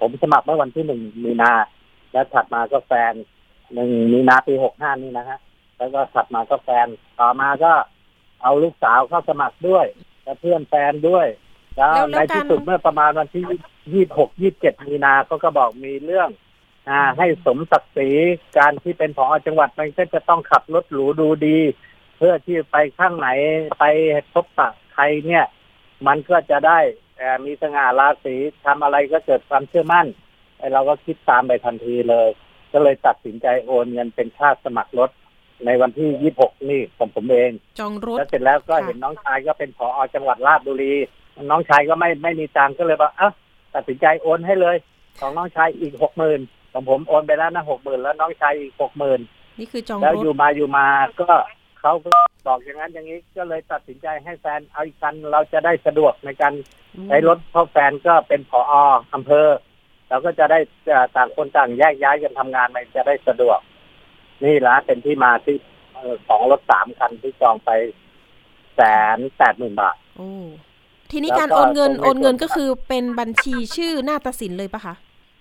[0.00, 1.52] ผมสมัครเมื่อวันที่หนึ่งมีนา
[2.12, 3.12] แล้วถัดมาก็แฟน
[3.74, 5.38] หนึ่งมีนาปีหกห้านี่นะฮะ
[5.78, 6.86] แล้วก็ถัดมาก็แฟน
[7.18, 7.72] ต่อมาก็
[8.42, 9.86] เอาลูกสาวเข้าสมัครด้วย
[10.24, 11.26] และเพื่อนแฟนด้วย
[11.76, 13.44] แล้วในที่สุดเมื่อประมาณวันที่
[13.92, 16.28] ยี่หกยี่เจ็ดมีนาเขาก็บอกมีเรื่อง
[16.88, 18.10] อ่าให้สมศักดิ์ศรี
[18.58, 21.58] การที่เป็นผอจังหวัดมันก็จะต้องขับรถหรูดูดี
[22.16, 23.28] เพื่อที่ไปข้างไหน
[23.80, 23.84] ไป
[24.32, 25.44] พบปะใครเนี่ย
[26.06, 26.78] มันก็จะได้
[27.44, 30.06] มีสง่าราศีทำอะไรก็เกิดความเชื่อมั่น
[30.62, 32.28] ไอเราก็คิดตามไปทันทีเลย
[32.72, 35.10] ก็เลยตัดสินใจโอนเงินเป็นค่าสมัครรถ
[35.66, 40.94] ในวันที่ยี่หกนี่ผมผมเอง จองรถแล้วเสร็จแล้วก็เห็นน้องชายก็เป็นผอจังหวัดราชบุรี
[41.50, 43.30] น้องชายก็ไม่ไม่มีตังก็เลยบอกอะ
[43.74, 44.76] ตัดสินใจโอนให้เลย
[45.20, 46.40] ของน้องชายอีกหกหมื่น
[46.72, 49.20] ของผมโอนไปแล้วนะหกหมื่นแล้วน้องชายอีกหกหมื่น
[49.58, 50.86] นี่คือจองรถแล้วอยู่มาอยู่มา
[51.20, 51.30] ก็
[51.80, 52.10] เขาก็
[52.46, 56.52] บอกอย่างนั้นอย่างนี้ก็เลยตัดสินใจให้แฟนเอาอีกคันเราจะได้สะดวกในการ
[57.08, 58.72] ใช้รถเพราะแฟนก็เป็นผอ
[59.14, 59.46] อำเภอ
[60.12, 60.58] เราก็จะได้
[61.16, 63.58] ต่างคนต่างแยกย้ายกันทำงานมันจะได้สะดวก
[64.44, 65.56] นี่ละเป็นที่มาที่
[66.28, 67.70] ของรถสามคันที่จองไป
[68.74, 68.80] แส
[69.16, 70.30] นแปดหมื่นบาทโอ้
[71.10, 74.94] ทีนี้การโอนเงินโอนเงินก็คือเป็นบัญชีชื่อหน้าตัดสินเลยปะคะ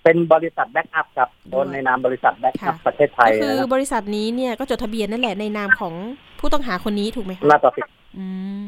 [0.03, 5.93] เป็นบริษัทแบ็กอัพครับโอนในนามบริษัทแบ็กอัพประเทศไทยคือบริษัทนี้เนี่ยก็จดทะเบียนนั่นแหละในนามของ
[6.39, 7.85] ผู้ต้องหาคนนี้ถูกไหมคะน่าจะผิด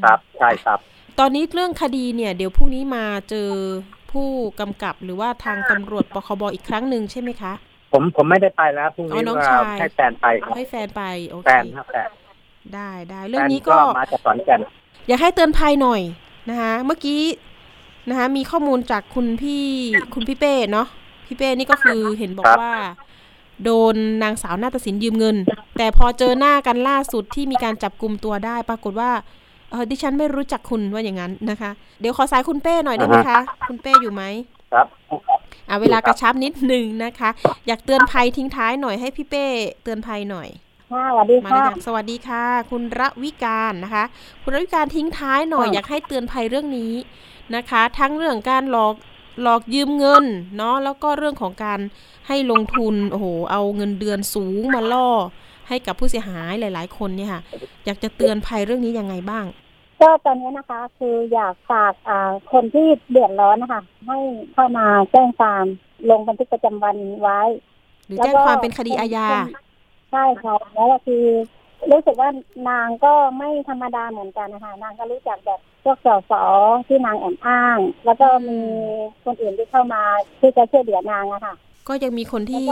[0.04, 0.80] ครับใช่ครับ
[1.20, 3.50] ตอนนี้เรื่องคดีเนี่ย เดี๋ยวพรุ่งนี้มาเจอ
[4.14, 7.54] ผู้กำกับหรือว่าทางตำรวจปคบอีกครั้งหนึ่งใช่ไหมคะ
[7.92, 9.14] ผมผมไม่ได้ไปแล้วพรุ่งนี้
[9.80, 12.10] ให้แฟนไปครับให้แฟนไปโอเคแฟนครับแฟน
[12.74, 14.60] ได้ได้เรื่องนี้ก็มาจากสอนกัน
[15.08, 16.02] อยากให้เตือนภัยหน่อย
[16.50, 17.22] นะคะเมื่อกี้
[18.10, 19.64] นะคะมีข้อมูลจากคุณพี่
[20.14, 20.88] คุณพี่เป้เนาะ
[21.28, 22.74] พี่เป้นี่ก็คือเห็นบอกว่า
[23.64, 25.38] โดนนางสาวนาฏศิลป์ยืมเงิน
[25.78, 29.12] แต่พอเจอหน้ากันล่าสุดที่มีการจับกลุ่มตัวได้ ปรากฏว่า
[29.74, 34.24] เออดิฉันไม่รู้จักคุณว่าอย่างนั้นนะคะ เดี๋ยวขอสายคุณเป้หน่อยได้ไหมคะ คุณเป้อยู่ไหม
[34.74, 34.88] ครับ
[35.70, 37.30] อ่าเวลากระชับนิดหนึ่งนะคะ
[37.68, 39.46] อยากเตือนภัยทิ้งท้ายหน่อยให้พี่เป้
[39.84, 40.48] เตือนภัยหน่อย
[40.92, 44.06] ค่ะสวัสดีค่ะสวัสดีค่ะ คุณระวิการนะคะ
[44.44, 46.94] คุณระวิการทิ้งท้ายหน่อยอยากให้เตือนภัยเรื่องนี้
[47.56, 48.96] นะคะ ทั้งเรื่องการหลอก
[49.42, 50.26] หลอกยืมเงิน
[50.58, 51.80] เนาะแล้วก็เรื่องของการ
[52.28, 55.10] ให้ลงทุนโอ้โหเอาเงินเดือนสูงมาล่อ
[55.70, 57.42] ให้กับผู้เสียหายหลาย ๆ คนเนี่ยค่ะ
[57.86, 59.46] อยากจะเตือนภัยเรื่องนี้ยังไงบ้าง
[60.04, 64.20] ก็ตอนนี้นะคะคืออยากฝากอ่าคนที่เดือดร้อนนะคะให้
[64.54, 65.66] เข้ามาแจ้งความ
[66.10, 67.42] ลงบันทึกประจำวันไว้
[68.08, 69.28] หรือแจ้งความเป็นคดีอาญา
[70.12, 71.26] ใช่ค่ะแล้วก็คือ
[71.92, 72.30] รู้สึกว่า
[72.70, 76.32] นางก็ไม่ธรรมดาเหมือนกันนะคะนางก็รู้จักแบบพวกสส
[76.88, 78.60] ที่นางแอบอ้าง แล้วก็มี
[79.26, 80.02] คนอื่นที่เข้ามา
[80.40, 81.54] ที่จะช่วยเหลือนางอะค่ะ
[81.88, 82.66] ก็ยังมีคนที่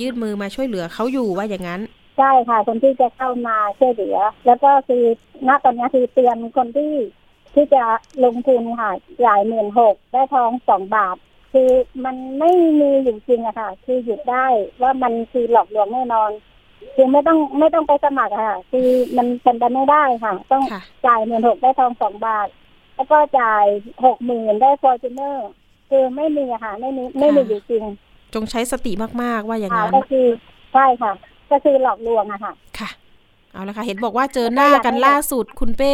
[0.00, 1.80] ยื่นมือมาช่วยเหลือเขาอยู่ว่าอย่างนั้น
[2.20, 5.04] ใช่ค่ะ คนที่จะเข้ามาช่วยเหลือ แล้วก็คือ
[5.48, 6.94] ณตอนนี้คือเตือนคนที่
[7.54, 7.82] ที่จะ
[8.24, 8.92] ลงทุนค่ะ
[9.24, 11.16] จ่ายหมื่นหกได้ทองสองบาท
[11.52, 11.70] คือ
[12.04, 14.46] มันไม่มีอยู่จริงอะค่ะ คือหยุดได้
[14.82, 16.30] ว่ามันคือหลอกลวงแน่นอน
[16.94, 22.48] คือไม่ต้องไม่ต้องไปสมัครอะค่ะ คือมันเป็นไปไม่ได้ค่ะ ต้องค่ะจ่ายหมื่นหกได้ทองสองบาท
[22.96, 23.64] แล้วก็จ่าย
[24.04, 25.48] หกหมื่นได้ฟอร์จูเนอร์
[25.90, 27.84] คือไม่มีอะค่ะ ไม่มีไม่มีอยู่จริง
[28.34, 30.26] จงใช้สติมากๆว่าอย่างค่ะนั้นก็คือ
[30.72, 31.12] ใช่ค่ะ
[31.50, 32.90] ก็คือหลอกลวงอะค่ะ ค่ะ
[33.52, 35.92] เอาละค่ะ เห็นบอกว่าเจอหน้ากันล่าสุดคุณเป้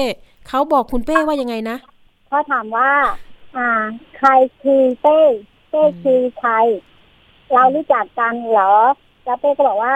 [0.48, 1.76] เขาบอกคุณเป้ว่ายังไงนะ
[2.28, 2.90] เขาถามว่า
[3.56, 3.68] อ่า
[4.18, 4.30] ใคร
[4.62, 5.20] คือเต้
[5.70, 6.52] เต้คือใคร
[7.54, 8.74] เรารู้จักกันเหรอ
[9.24, 9.94] แล้วเต้ก็บอกว่า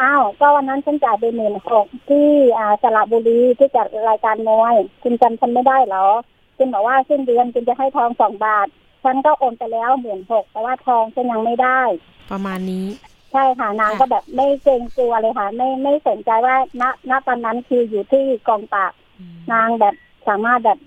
[0.00, 6.06] อ้าว ก็วันนั้นฉันจ่ายไปหมื่นหกที่อ่าสระบุรีที่จัดรายการมวยคุณจำฉันไม่ได้เหรอ
[6.56, 8.66] คุณบอกว่าสิ้นเดือนคุณจะให้ทองสองบาท
[9.04, 11.80] ฉันก็โอนไปแล้วหมื่นหกแต่ว่าทองฉันยังไม่ได้
[12.30, 12.86] ประมาณนี้
[13.34, 19.94] ใช่ค่ะนางค่ะก็แบบไม่เกรงกลัวเลยค่ะ ไม่ไม่สนใจว่าณณตอนนั้นคืออยู่ที่กองปราบอืมนางแบบ
[20.28, 20.78] สามารถแบบ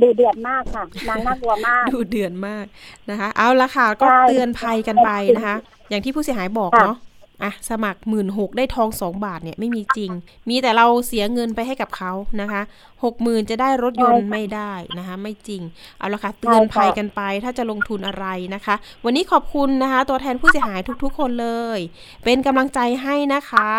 [0.00, 2.64] ดูเดือดมากค่ะนางน่ากลัวมาก ดูเดือนมาก
[3.10, 5.56] นะคะ เอาละค่ะก็ใช่เตือนภัยกันไปนะคะ
[5.88, 6.98] อย่างที่ผู้เสียหายบอกค่ะเนาะ
[7.42, 10.10] อะสมัครหมื่นหกได้ทองสองบาทเนี่ยไม่มีจริง
[10.48, 12.62] มีแต่เราเสียเงินไปให้กับเขานะคะ
[13.04, 15.62] หกหมื่นจะได้รถยนต์ไม่ได้นะคะ ไม่จริง
[15.98, 21.78] เอาละค่ะเตือนภัยกันไปถ้าจะลงทุนอะไรนะคะ วันนี้ขอบคุณนะคะ ตัวแทนผู้เสียหายทุกๆ คนเลย
[22.24, 23.70] เป็นกำลังใจให้นะคะ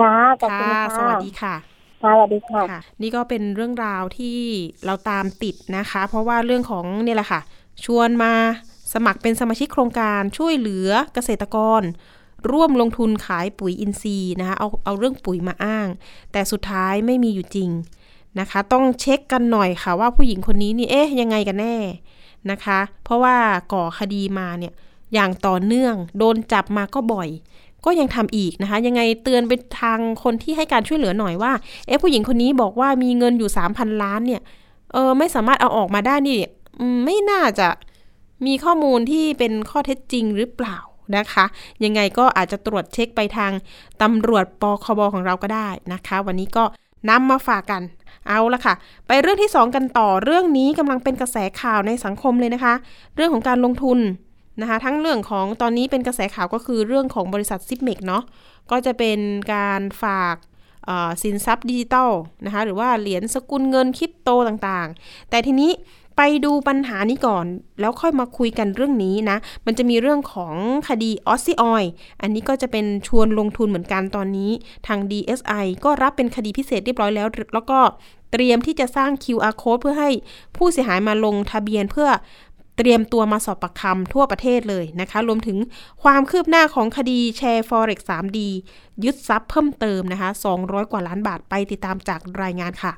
[0.00, 1.54] ค่ะขอบคุณค่ะค่ะสวัสดีค่ะ
[2.02, 4.38] ค่ะสวัสดีค่ะค่ะ นี่ก็เป็นเรื่องราวที่
[4.86, 7.40] เราตามติดนะคะ เพราะว่าเรื่องของเนี่ยแหละค่ะ
[7.84, 8.34] ชวนมา
[8.94, 11.82] สมัครเป็นสมาชิกโครงการช่วยเหลือเกษตรกร
[12.50, 15.88] ร่วมลงทุนขายปุ๋ยอินทรีย์นะคะเอาเอาเรื่องปุ๋ยมาอ้าง
[16.32, 17.70] แต่สุดท้ายไม่มีอยู่จริง
[18.40, 21.76] นะคะ ต้องเช็คกันหน่อยค่ะว่าผู้หญิงคนนี้นี่เอ๊ะยังไงกันแน่
[22.50, 23.36] นะคะ เพราะว่า
[23.72, 24.72] ก่อคดีมาเนี่ย
[25.14, 27.28] อย่างต่อเนื่องโดนจับมาก็บ่อย
[27.84, 31.52] ก็ยังทำอีกนะคะ ยังไงเตือนไปทางคนที่ให้การช่วยเหลือหน่อยว่า
[31.86, 34.42] เอ๊ะผู้หญิงคนนี้บอกว่ามีเงินอยู่สามพันล้านเนี่ย
[34.92, 36.38] เออไม่สามารถเอาออกมาได้นี่
[37.04, 37.68] ไม่น่าจะ
[38.46, 40.78] มีข้อมูลที่เป็นข้อเท็จจริงหรือเปล่า
[41.16, 41.44] นะคะ
[41.84, 43.52] ยังไงก็อาจจะตรวจเช็คไปทาง
[44.02, 46.64] ตำรวจปคบของเราก็ได้นะคะ วันนี้ก็
[47.08, 47.82] นำมาฝากกัน
[48.28, 48.74] เอาละค่ะ
[49.06, 52.74] ไปเรื่องที่ 2 กันต่อเรื่องนี้กำลังเป็นกระแสข่าวในสังคมเลยนะคะ
[53.16, 53.98] เรื่องของการลงทุน
[54.60, 58.22] นะคะทั้งเรื่องของตอนนี้เป็นกระแสข่าวก็คือเรื่องของบริษัท Zipmex เนาะ
[58.70, 59.18] ก็จะเป็น
[59.54, 60.36] การฝาก
[61.22, 62.10] สินทรัพย์ดิจิตอล
[62.44, 65.70] นะคะหรือว่าเหรียญสกุลเงินคริปโตต่างๆ แต่ทีนี้
[66.16, 67.46] ไปดูปัญหานี้ก่อน
[67.80, 70.54] แล้วค่อยมาคุยกันเรื่องนี้นะ มันจะมีเรื่องของ
[70.88, 71.84] คดีออสซี่ออย
[72.22, 74.50] อันนี้ก็จะเป็นชวนลงทุนเหมือนกันตอนนี้
[74.86, 77.78] ทาง DSI ก็รับเป็นคดีพิเศษเรียบร้อยแล้ว แล้วก็
[78.32, 80.10] เตรียมที่จะสร้าง QR code เพื่อให้
[80.56, 82.08] ผู้เสียหายมาลงทะเบียนเพื่อ
[82.78, 85.58] เตรียมตัวมาสอบปากคำทั่วประเทศเลยนะคะ รวมถึง
[86.02, 88.38] ความคืบหน้าของคดีแชร์ Forex 3D
[89.04, 92.92] ยึดทรัพย์เพิ่มเติมนะคะ 200 กว่าล้านบาทไปติดตามจากรายงานค่ะ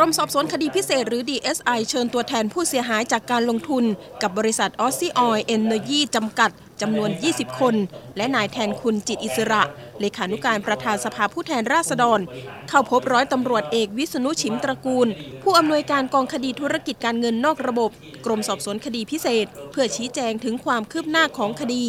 [0.00, 3.84] รมสอบสวนคดีพิเศษหรือ DSI เชิญตัวแทนผู้เสียหายจากการลงทุน
[4.22, 7.74] กับบริษัทออสซี่ออยล์เอนเนอร์ยีจำกัดจำนวน 20 คน
[8.16, 9.62] และนายแทนคุณจิตอิสระ
[10.00, 12.20] เลขานุการประธานสภาผู้แทนราษฎร
[12.68, 15.08] เข้าพบร้อยตำรวจเอกวิษณุชิมตระกูล
[15.42, 17.90] ผู้อำนวยการกองคดีธุรกิจการเงินนอกระบบ
[18.24, 21.86] กรมสอบสวนคดีพิเศษ เพื่อชี้แจงถึงความคืบหน้าของคดี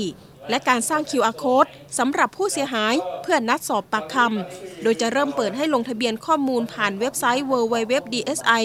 [0.50, 8.64] และการสร้าง QR code สำหรับผู้เสียหายเพื่อนัดสอบปากคำ โดยจะเริ่มเปิดให้ลงทะเบียนข้อมูลผ่านเว็บไซต์ www.dsi.go.th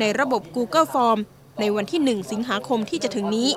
[0.00, 1.18] ในระบบ Google Form
[1.60, 3.50] ในวันที่ 1 สิงหาคมที่จะถึงนี้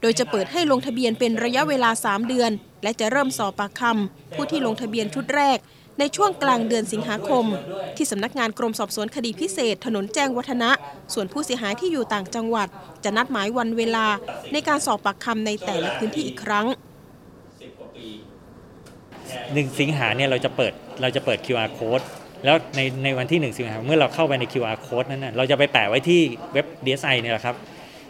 [0.00, 2.50] โดยจะเปิดให้ลงทะเบียนเป็นระยะเวลา 3 เดือน
[2.82, 5.58] และจะเริ่มสอบปากคำผู้ที่ลงทะเบียนชุดแรก
[5.98, 7.44] ในช่วงกลางเดือนสิงหาคม
[7.96, 10.70] ที่สำนักงานกรมสอบสวนคดีพิเศษ ถนนแจ้งวัฒนะ
[11.14, 12.68] ส่วนผู้เสียหายที่อยู่ต่างจังหวัด
[13.04, 14.06] จะนัดหมายวันเวลา
[14.52, 16.66] ในการสอบปากคำในแต่ละพื้นที่อีกครั้ง
[19.52, 22.04] หนึ่งสิงหาเนี่ยเราจะเปิดเราจะเปิด QR code
[22.44, 26.20] แล้วในในวันที่ 1 สิงหาเมื่อเราเข้าไปใน QR code นั้นนะเราจะไปแปะไว้ที่
[26.52, 27.54] เว็บ DSI เนี่ยแหละครับ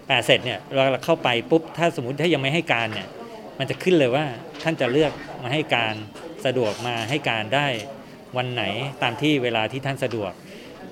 [0.07, 3.09] แปะเสร็จเนี่ยเราเข้าไปปุ๊บถ้าสมมติถ้ายังไม่ให้การเนี่ย
[3.59, 4.25] มันจะขึ้นเลยว่า
[4.63, 5.13] ท่านจะเลือก
[5.43, 5.95] มาให้การ
[6.47, 7.67] สะดวกมาให้การได้
[8.37, 8.65] วันไหน
[9.03, 10.33] ตามที่เวลาที่ท่านสะดวก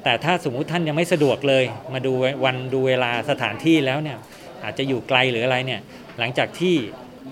[0.04, 2.12] แต่ถ้าสมมุติท่านยังไม่สะดวกเลย มาดู
[2.44, 4.18] วันดูเวลาสถานที่แล้วเนี่ย
[4.64, 5.80] อาจจะอยู่ไกลหรืออะไรเนี่ย
[6.18, 6.74] หลังจากที่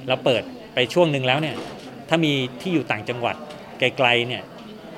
[0.09, 0.43] เราเปิด
[0.75, 1.57] ไปช่วงหนึ่งแล้วเนี่ย
[2.09, 3.37] ถ้ามีที่อยู่ต่างจังหวัด
[3.79, 4.43] ไกลๆเนี่ย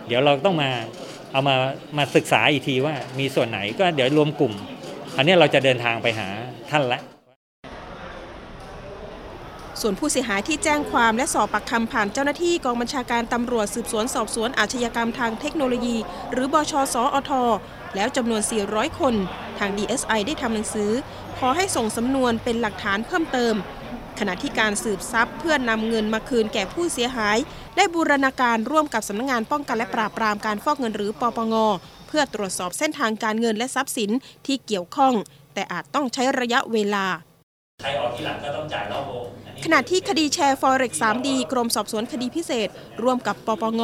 [0.06, 0.70] เดี๋ยวเราต้องมา
[1.32, 1.54] เอามา
[1.98, 4.52] มาศึกษาอีกทีว่ามีส่วนไหนก็เดี๋ยวรวมกลุ่ม
[5.16, 6.28] อันนี้เราจะเดินทางไปหา
[6.70, 7.00] ท่านละ
[9.80, 15.96] ส่วนผู้เสียหายที่แจ้งความและสอบปากคำผ่านเจ้าหน้าที่กองบัญชาการตำรวจสืบสวนสอบสวนอาชญากรรมทางเทคโนโลยี
[16.32, 17.30] หรือบชสอท
[17.94, 19.14] แล้วจำนวน 400 คน
[19.58, 20.90] ทาง DSI ได้ทำหนังสือ
[21.38, 23.54] ขอให้ส่งสำนวนเป็นหลักฐานเพิ่มเติม
[24.18, 27.36] ขณะที่การสืบทรัพย์เพื่อนนำเงินมาคืนแก่ผู้เสียหาย
[27.76, 31.54] ได้บูรณาการร่วมกับสำนักงงานป้องกันและปราบปรามการฟอกเงินหรือปปง
[32.08, 34.10] เพื่อตรวจสอบเส้นทางการเงินและทรัพย์สิน
[34.46, 35.14] ที่เกี่ยวข้อง
[35.54, 37.06] แต่อาจต้องใช้ระยะเวลา
[37.80, 39.12] ใครออกทีหลังก็ต้องจ่ายรอบโอ
[39.64, 42.68] ขณะที่คดีแชร์ Forex 3D กรมสอบสวนคดีพิเศษ
[43.02, 43.82] ร่วมกับปปง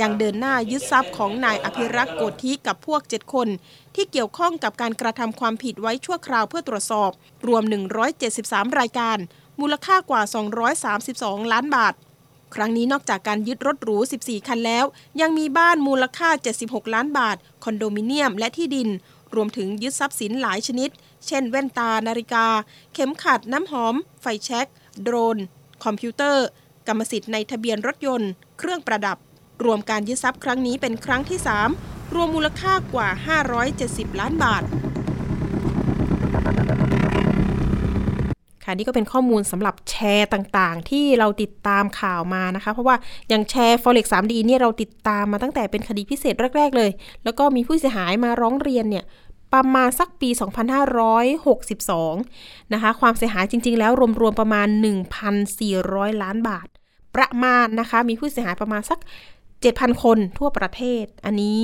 [0.00, 3.48] ยังเดินหน้ายึดทรัพย์ของนายอภิรักษ์โกธิกับพวก 7 คน
[3.94, 7.10] ที่เกี่ยวข้องกับการกระทำความผิดไว้ชั่วคราวเพื่อตรวจสอบ
[7.46, 7.62] รวม
[8.20, 9.18] 173 รายการ
[9.60, 10.22] มูลค่ากว่า
[10.86, 11.94] 232 ล้านบาท
[12.54, 14.84] ครั้งนี้นอกจากการยึดรถหรู 14 คันแล้ว
[15.20, 16.28] ยังมีบ้านมูลค่า
[16.62, 18.88] 76 ล้านบาท คอนโดมิเนียมและที่ดิน
[19.34, 20.90] รวมถึงยึดทรัพย์สินหลายชนิด
[21.26, 22.46] เช่นแว่นตานาฬิกา
[22.94, 24.66] เข็มขัดน้ำหอม ไฟแช็ก
[25.02, 25.38] โดรน
[25.84, 26.46] คอมพิวเตอร์
[26.88, 29.16] กรรมสิทธิ์ในทะเบียนรถยนต์ เครื่องประดับ
[29.64, 31.38] รวมการยึดทรัพย์ครั้งนี้เป็นครั้งที่
[31.76, 33.08] 3 รวมมูลค่ากว่า
[33.64, 34.62] 570 ล้านบาท
[38.64, 42.96] ค่ะนี่ก็เป็นข้อมูลสำหรับแชร์ต่างๆ ที่เราติดตามข่าวมานะคะ เพราะว่า
[43.28, 46.90] อย่างแชร์ forex 3D เนี่ยเราติดตามมาตั้งแต่เป็นคดีพิเศษแรก ๆ เลย
[47.24, 49.04] แล้วก็มีผู้เสียหายมาร้องเรียนเนี่ย
[49.54, 50.30] ประมาณสักปี
[51.50, 54.68] 2562 นะคะ ความเสียหายจริง ๆ แล้วรวมๆประมาณ
[55.44, 56.66] 1,400 ล้านบาท
[57.16, 58.98] ประมาณนะคะ มีผู้เสียหายประมาณสัก
[59.50, 61.58] 7,000 คนทั่วประเทศ อันนี้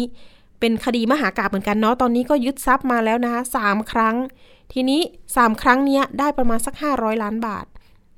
[0.60, 4.16] เป็นคดีมหากาบเหมือนกันเนาะ ตอนนี้ก็ยึดทรัพย์มาแล้วนะคะ3ครั้ง
[4.72, 5.00] ทีนี้
[5.32, 7.66] 3 ครั้งเนี้ยได้ประมาณสัก 500 ล้านบาท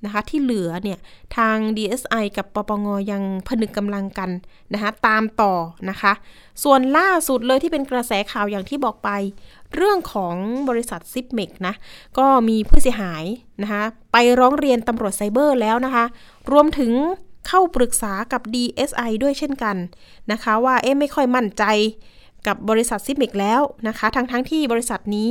[0.05, 0.99] นะคะที่เหลือเนี่ย
[1.37, 4.31] ทาง DSI กับปปงยังผนึกกำลังกัน
[4.73, 5.55] นะคะตามต่อ
[5.91, 6.13] นะคะ
[6.65, 9.11] ส่วนล่าสุดเลยที่เป็นกระแสข่าวอย่างที่บอกไป
[9.77, 10.37] เรื่องของ
[10.69, 11.75] บริษัทซิปเม็กซ์นะ
[12.19, 13.25] ก็มีผู้เสียหาย
[13.63, 16.05] นะคะ ไปร้องเรียนตำรวจไซเบอร์แล้วนะคะ
[16.53, 16.93] รวมถึง
[17.49, 19.77] เข้าปรึกษากับ DSI ด้วยเช่นกัน
[20.33, 21.65] นะคะ ว่าเอ๊ะไม่ค่อยมั่นใจ
[22.47, 25.31] กับบริษัทซิปเม็กซ์แล้วนะคะ ทั้งทั้งที่บริษัทนี้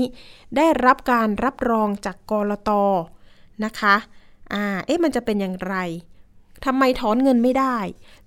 [0.57, 2.69] ได้รับการรับรองจากกลต
[3.65, 3.95] นะคะ
[4.53, 5.75] อ่าเอ๊ะมันจะเป็นอย่างไร
[6.65, 7.77] ทำไมถอนเงินไม่ได้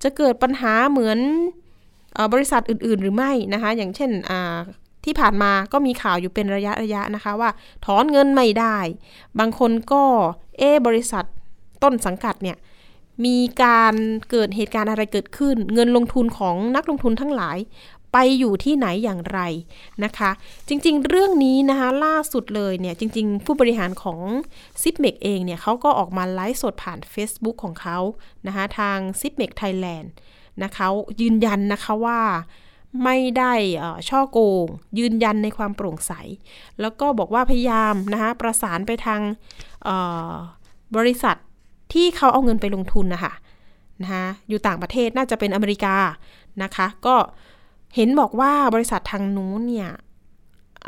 [0.02, 1.18] จะเกิดปัญหาเหมือน
[2.18, 4.10] อบริษัทอื่น ๆ หรือไม่นะคะ อย่างเช่น
[5.04, 7.50] ที่ผ่านมาก็มีข่าวอยู่เป็นระยะระยะนะคะว่า
[7.84, 8.78] ถอนเงินไม่ได้
[9.38, 10.02] บางคนก็
[10.58, 11.24] เอ บริษัท
[11.82, 12.56] ต้นสังกัดเนี่ย
[13.24, 13.94] มีการ
[14.30, 17.58] เกิดเหตุการณ์อะไรเกิดขึ้น เงินลงทุนของนักลงทุนทั้งหลาย
[18.12, 19.40] ไปอยู่ที่ไหนอย่างไร
[20.04, 20.30] นะคะ
[20.68, 24.20] จริงๆ เรื่องนี้นะคะล่าสุดเลยเนี่ยจริง ๆ ผู้บริหารของ
[24.82, 27.98] z i p m e c เองเนี่ยเขาก็ออกมาไลฟ์สดผ่าน Facebook ของเขา
[28.46, 30.06] นะคะทาง z i p m e c Thailand
[30.64, 30.86] นะคะ
[31.20, 32.20] ยืนยันนะคะว่า
[33.04, 33.52] ไม่ได้
[34.08, 34.66] ช่อโกง
[34.98, 36.12] ยืนยันในความโปร่งใส
[36.80, 39.20] แล้วก็บอกว่าพยายามนะคะประสานไปทาง
[40.96, 41.36] บริษัท
[41.92, 43.32] ที่เขาเอาเงินไปลงทุนนะคะ
[44.02, 45.96] นะคะอยู่ต่างประเทศน่าจะเป็นอเมริกา
[46.62, 47.16] นะคะ ก็
[47.96, 49.90] เห็นบอกว่าบริษัททางนู้นเนี่ย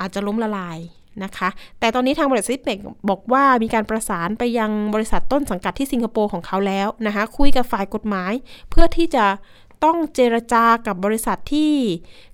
[0.01, 0.79] อาจจะล้มละลาย
[1.25, 1.49] นะคะ
[1.81, 2.79] แต่ตอนนี้ทางบริษัทซิปเมก
[3.11, 8.33] บอกว่ามีการประสานไปยังบริษัทต้นสังกัดที่สิงคโปร์ของเขาแล้วนะคะ คุยกับฝ่ายกฎหมาย
[8.71, 9.25] เพื่อที่จะ
[9.85, 11.73] ต้องเจรจากับบริษัทที่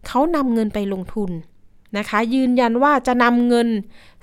[0.07, 1.31] เขานำเงินไปลงทุน
[1.99, 3.69] นะคะ ยืนยันว่าจะนำเงิน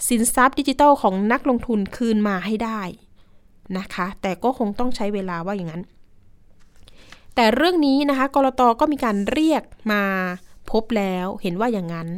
[0.08, 2.82] สินทรัพย์ดิจิทัลของนักลงทุนคืนมาให้ได้
[3.78, 5.84] นะคะ แต่ก็คงต้องใช้เวลาว่าอย่างนั้น
[7.36, 10.04] แต่เรื่องนี้นะคะกรตก็มีการเรียกมา
[10.72, 12.10] พบแล้วเห็นว่าอย่างนั้น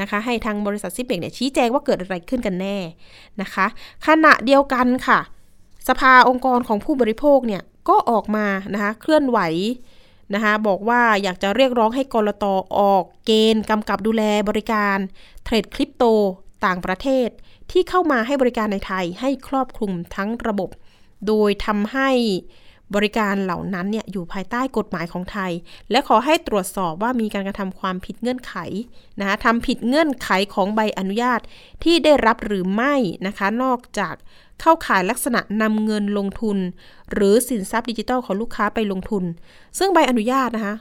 [0.00, 2.76] นะคะ ให้ทางบริษัทซิปเบกเนี่ยชี้แจงว่าเกิดอะไรขึ้นกันแน่
[3.40, 3.66] นะคะ
[4.06, 5.20] ขณะเดียวกันค่ะ
[5.88, 9.38] สภาองค์กรของผู้บริโภคเนี่ยก็ออกมานะคะเคลื่อนไหว
[10.34, 12.44] นะคะบอกว่าอยากจะเรียกร้องให้กรต
[12.78, 14.98] ออกเกณฑ์กำกับดูแลบริการ
[15.44, 16.04] เทรดคริปโต
[16.64, 17.28] ต่างประเทศ
[17.70, 20.70] ที่เข้ามาให้บริการในไทยให้ครอบคลุมทั้งระบบ
[21.26, 22.10] โดยทำให้
[22.94, 25.52] บริการเหล่านั้นเนี่ยอยู่ภายใต้กฎหมายของไทย
[25.90, 28.54] และขอให้ตรวจสอบว่ามีการกระทำความผิดเงื่อนไข
[29.20, 31.40] นะคะทำผิดเงื่อนไขของใบอนุญาต
[31.84, 32.94] ที่ได้รับหรือไม่
[33.26, 34.14] นะคะ นอกจาก
[34.60, 36.58] เข้าข่ายลักษณะนำเงินลงทุน
[37.12, 39.24] หรือสินทรัพย์ดิจิทัลของลูกค้าไปลงทุน
[39.78, 40.74] ซึ่งใบอนุญาตนะคะ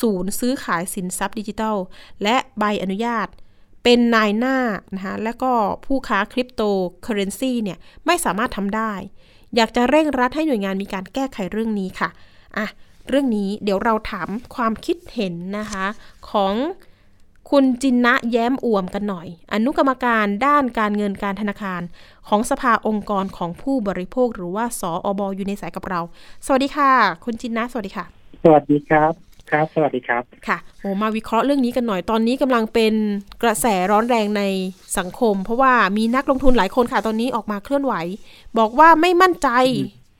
[0.00, 1.76] ศูนย์ซื้อขายสินทรัพย์ดิจิทัล
[2.22, 3.28] และใบอนุญาต
[3.84, 4.56] เป็นนายหน้า
[4.94, 5.52] นะคะและก็
[5.86, 6.62] ผู้ค้าคริปโต
[7.02, 8.92] เคอเรนซีเนี่ยไม่สามารถทำได้
[9.56, 12.08] อยากจะเร่งรัดให้หน่วยงานมีการแก้ไขเรื่องนี้ค่ะ
[12.56, 12.66] อะ
[13.08, 15.86] เรื่องนี้เดี๋ยวเราถามความคิดเห็นนะคะ
[16.30, 16.54] ของ
[17.50, 21.82] คุณจินนะแย้มอ่วมกันหน่อย อนุกรรมการด้านการเงินการธนาคาร
[22.28, 26.00] ของสภาองค์กรของผู้บริโภคหรือว่าสออบอยู่ในสายกับเรา
[26.46, 26.90] สวัสดีค่ะ
[27.24, 28.04] คุณจินนะ สวัสดีค่ะ
[28.42, 32.94] สวัสดีครับ ครับ สวัสดีครับ ค่ะโอ้มาวิเคราะห์เรื่องนี้กันหน่อย ตอนนี้กำลังเป็น
[33.42, 34.42] กระแสร้อนแรงใน
[34.98, 37.94] สังคม เพราะว่ามีนักลงทุนหลายคนค่ะ ตอนนี้ออกมาเคลื่อนไหว
[38.58, 39.48] บอกว่าไม่มั่นใจ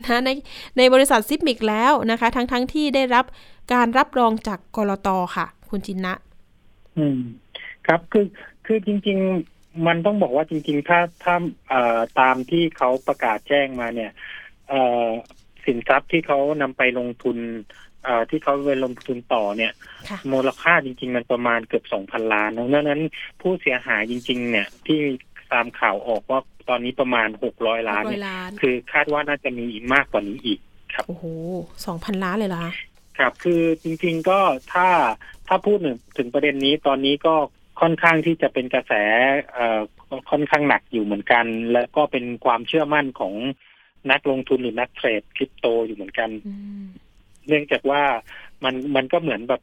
[0.09, 0.31] นะใน
[0.77, 3.25] ในบริษัทซิปมิกแล้วนะคะ ทั้งทั้งที่ได้รับ
[3.73, 6.15] การรับรองจากกรตค่ะ คุณจินนะ
[6.97, 7.19] อืม
[7.87, 8.27] ครับ คือ
[8.67, 9.19] คือจริง
[9.53, 11.35] ๆ มันต้องบอกว่าจริง ๆ ถ้า ถ้า
[11.69, 14.11] เอ่อตามที่เขาประกาศแจ้งมาเนี่ย
[14.69, 15.07] เอ่อ
[15.65, 17.37] สินทรัพย์ที่เขานำไปลงทุน
[18.31, 19.73] ที่เขาไปลงทุนต่อเนี่ย
[20.33, 23.01] มูลค่าจริง ๆ มันประมาณเกือบสองพันล้านดังนั้น
[23.41, 25.01] ผู้เสียหายจริง ๆ เนี่ยที่
[25.53, 28.05] ตามข่าวออกว่าตอนนี้ประมาณหกร้อยล้าน
[28.61, 30.59] คือคาดว่าน่าจะมีมากกว่านี้อีก
[30.95, 31.25] ครับโอ้โห
[31.87, 32.73] สองพันล้านเลยเหรอคะ
[33.19, 34.41] ครับ คือจริง ๆก็
[34.73, 34.89] ถ้า
[35.49, 35.79] ถ้าพูด
[36.19, 37.35] ถึงประเด็นนี้ตอนนี้ก็
[37.81, 38.93] ค่อนข้างที่จะเป็นกระแส
[39.53, 39.81] เอ่อ
[40.31, 43.35] ค่อนข้างหนักอยู่เหมือนกัน และก็เป็นความเชื่อมั่นของ
[44.11, 46.31] นักลงทุนหรือนักเทรดคริปโตอยู่เหมือนกัน
[47.49, 48.03] เนื่องจากว่า
[48.65, 49.63] มันมันก็เหมือนแบบ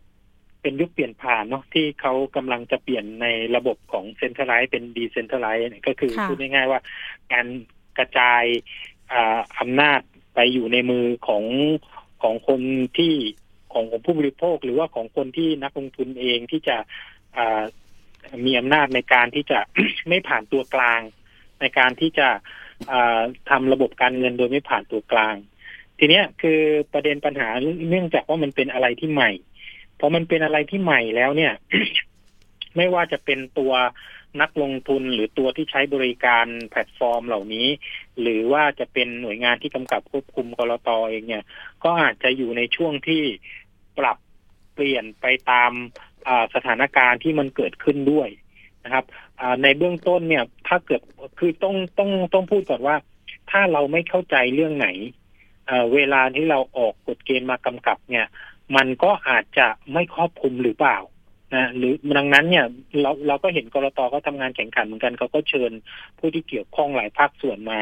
[0.62, 6.80] เป็นยุคเปลี่ยนผ่านเนาะที่เขากำลังจะเปลี่ยนในระบบของเซ็นทรัลไลซ์เป็นดีเซนทรัลไลซ์ก็คือพูดง่ายๆว่า
[7.34, 7.46] การ
[7.98, 8.44] กระจาย
[9.60, 10.02] อำนาจ
[10.34, 11.44] ไปอยู่ในมือของ
[12.24, 12.62] ของคน
[12.98, 13.14] ที่
[13.74, 16.78] ของของผู้บริโภค หรือว่าของคนที่นักลงทุนเองที่จะ
[18.46, 19.60] มีอำนาจในการที่จะ
[20.10, 21.02] ไม่ผ่านตัวกลาง
[21.62, 22.28] ในการที่จะ
[23.50, 25.36] ทำระบบการเงินโดยไม่ผ่านตัวกลาง
[26.04, 26.60] ทีเนี้ยคือ
[26.94, 27.50] ประเด็นปัญหา
[27.90, 29.32] เนื่องจากว่ามันเป็นอะไรที่ใหม่
[30.00, 31.54] พอมันเป็นอะไรที่ใหม่แล้วเนี่ย
[32.76, 33.74] ไม่ว่าจะเป็นตัว
[34.42, 37.68] นักลงทุนหรือตัวที่ใช้บริการแพลตฟอร์มเหล่านี้
[38.22, 41.44] หรือว่าจะเป็นหน่วยงานที่กำกับควบคุมกรตอเองเนี่ย
[41.84, 43.24] ก็อาจจะอยู่ในช่วงที่
[44.00, 44.18] ปรับ
[44.74, 45.72] เปลี่ยนไปตาม
[46.56, 48.30] สถานการณ์ที่มันเกิดขึ้นด้วย
[48.84, 49.06] นะครับ
[49.64, 51.02] ในเบื้องต้นเนี่ย ถ้าเกิด
[51.40, 52.96] คือต้องต้องต้องพูดก่อนว่า
[53.52, 54.88] ถ้าเราไม่เข้าใจเรื่องไหน
[55.94, 58.26] เวลาที่เราออกกฎเกณฑ์มากำกับเนี่ย
[58.76, 60.98] มันก็อาจจะไม่ครอบคลุมหรือเปล่า
[61.56, 62.66] นะหรือดังนั้นเนี่ย
[63.02, 65.72] เราเราก็เห็นกรตก็ทำงานแข่งขันเหมือนกันเขาก็เชิญ
[66.18, 67.82] ผู้ที่เกี่ยวข้องหลายภาคส่วนมา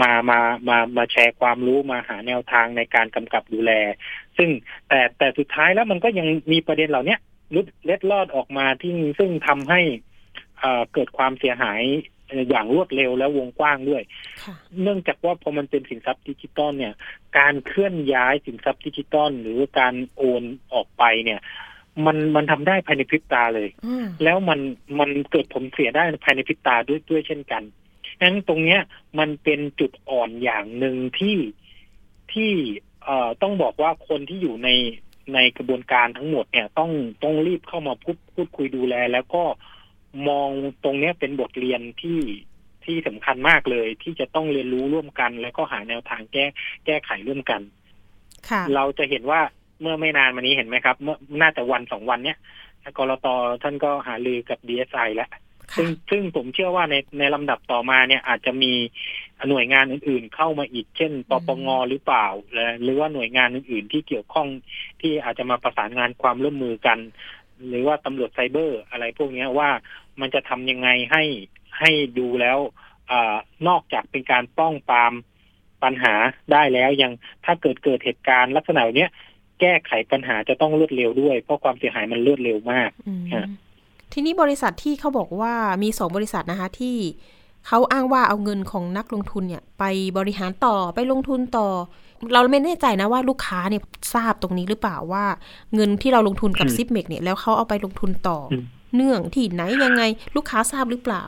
[0.00, 3.72] มามามามาแชร์ความรู้มาหาแนวทางในการกำกับดูแล
[4.36, 4.48] ซึ่ง
[4.88, 7.16] แต่แต่สุดท้ายแล้วมันก็ยังมีประเด็นเหล่านี้
[7.54, 9.80] หลุดเล็ดลอดออกมาที่ซึ่งทำให้
[10.92, 11.82] เกิดความเสียหาย
[12.50, 14.02] อย่างรวดเร็วและวงกว้างด้วย
[14.82, 16.94] เนื่องจากว่าพอมันเป็นสินทรัพย์ดิจิตอลเนี่ย
[17.38, 21.40] การเคลื่อนย้ายสินทรัพย์ดิจิตอลหรือการโอนออกไปเนี่ย
[22.06, 23.68] มันมันทำได้ภายในพริบตาเลย
[24.24, 24.60] แล้วมัน
[24.98, 27.62] มันเกิดผลเสียได้ภายในพริบตาด้วยด้วยเช่นกัน
[28.20, 28.80] งั้นตรงเนี้ย
[29.18, 31.36] มันเป็นจุดอ่อนอย่างหนึ่งที่
[32.32, 32.52] ที่
[33.04, 34.68] เอ่อต้องบอกว่าคนที่อยู่ใน
[35.34, 36.90] ในกระบวนการทั้งหมดเนี่ยต้อง
[37.22, 39.42] ต้องรีบเข้ามาพูดพูดคุยดูแลแล้วก็
[40.28, 40.50] มอง
[40.84, 42.20] ตรงเนี้ยเป็นบทเรียนที่
[42.84, 46.44] ที่สำคัญมากเลย ที่จะต้องเรียนรู้ร่วมกัน แล้วก็หาแนวทางแก้
[46.86, 47.60] แก้ไขร่วมกัน
[48.74, 49.40] เราจะเห็นว่า
[49.80, 52.38] เมื่อไม่นานมานี้เห็นไหมครับ เมื่อน่าจะวันสองวันเนี้ย
[52.98, 53.26] กรต
[53.62, 55.30] ท่านก็หาลือกับดีเอสไอแล้ว
[55.76, 58.72] ซึ่งซึ่งผมเชื่อว่าในในลำดับต่อมาเนี่ยอาจจะมี
[59.48, 62.26] หน่วยงานอื่นๆ เข้ามาอีกเช่นปปงหรือเปล่า
[62.82, 64.48] หรือว่าหน่วยงานอื่นๆ ที่เกี่ยวข้อง
[65.00, 66.98] ที่อาจจะมาประสานงานความร่วมมือกัน
[67.68, 69.70] หรือว่าตำรวจไซเบอร์อะไรพวกนี้ว่า
[70.20, 71.22] มันจะทำยังไงให้
[71.78, 72.58] ให้ดูแล้ว
[73.10, 73.12] อ
[73.68, 75.12] นอกจากเป็นการป้องปราม
[75.82, 76.14] ปัญหา
[76.52, 77.12] ได้แล้วยัง
[77.44, 79.10] ถ้าเกิดเกิดเหตุการณ์ลักษณะเนี้ย
[79.60, 82.90] แก้ไขปัญหาจะต้องรวดเร็วด้วย เพราะความเสียหายมันรวดเร็วมาก
[84.12, 86.96] ทีนี้บริษัทที่เขาบอกว่ามีสองบริษัทนะคะที่
[87.66, 89.84] เขาอ้างว่าเอาเงินของนักลงทุนเนี่ย ไป
[90.18, 91.68] บริหารต่อไปลงทุนต่อ
[92.32, 93.82] เราไม่แน่ใจนะว่าลูกค้าเนี่ย
[94.14, 95.24] ทราบตรงนี้หรือเปล่าว่า
[95.74, 98.38] เงินที่เราลงทุนกับซิปเม็กซ์เนี่ยแล้วเขาเอาไปลงทุนต่อ
[98.94, 100.02] เนี่ยที่ไหนยังไง
[100.36, 101.22] ลูกค้าทราบหรือเปล่า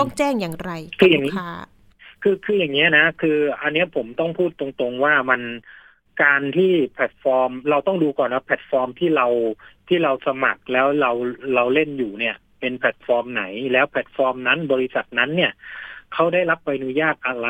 [0.00, 1.48] ต้องแจ้งอย่างไรกับลูกค้า
[2.22, 5.40] คือคืออย่างเงี้ยนะ คือ อันนี้ผมต้องพูดตรงๆว่ามัน
[6.22, 9.26] การที่แพลตฟอร์ม เราต้องดูก่อนนะแพลตฟอร์มที่เรา
[9.88, 11.10] ที่เราสมัครแล้วเรา
[11.54, 15.52] เราเล่นอยู่เนี่ย เป็นแพลตฟอร์มไหน แล้วแพลตฟอร์มนั้นบริษัทนั้นเนี่ย
[16.12, 17.48] เขาได้รับใบอนุญาตอะไร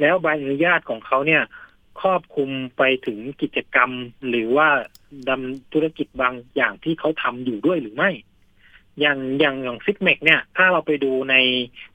[0.00, 1.42] แล้วใบอนุญาตของเขาเนี่ย
[2.00, 3.90] ครอบคลุมไปถึงกิจกรรม
[4.28, 4.68] หรือว่า
[5.28, 8.10] ทำธุรกิจบางอย่างที่เขาทำอยู่ด้วยหรือไม่
[9.00, 11.34] อย่างอย่างอย่างซิปเม็กซ์เนี่ย ถ้าเราไปดูใน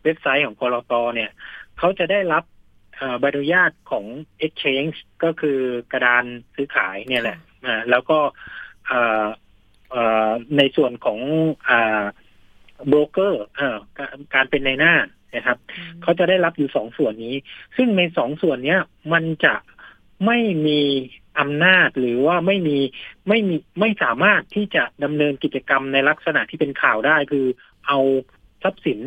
[0.04, 1.32] เว็บไซต์ของกลตเนี่ย
[1.78, 2.44] เขาจะได้รับ
[3.20, 4.06] ใบอนุญาตของ
[4.46, 5.60] exchange ก็คือ
[5.92, 7.38] กระดานซื้อขายเนี่ยแหละ
[7.90, 8.20] แล้วก็
[10.58, 11.20] ในส่วนของ
[12.88, 13.44] โบรกเกอร์
[14.34, 14.94] การเป็นในหน้า
[15.36, 15.58] นะครับ
[16.02, 17.36] เขาจะได้รับอยู่สองส่วนนี้
[17.78, 18.82] ซึ่งในสองส่วนเนี้ย
[19.14, 19.54] มันจะ
[20.26, 20.82] ไม่มี
[21.40, 22.78] อำนาจหรือว่าไม่มี
[23.28, 27.46] ไม่มีไม่สามารถที่จะดำเนินกิจกรรมในลักษณะที่เป็นข่าวได้ คือ
[27.88, 28.00] เอา
[28.64, 29.00] ทรัพย์สิน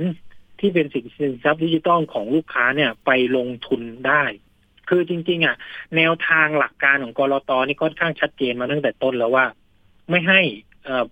[0.60, 4.24] ที่เป็นสินทรัพย์ดิจิตอลของลูกค้าเนี่ยไปลงทุนได้
[4.88, 5.56] คือจริง ๆ อะ
[5.96, 9.46] แนวทางหลักการของกรอตอนี่ค่อนข้างชัดเจนมาตั้งแต่ต้นแล้วว่า
[10.10, 10.40] ไม่ให้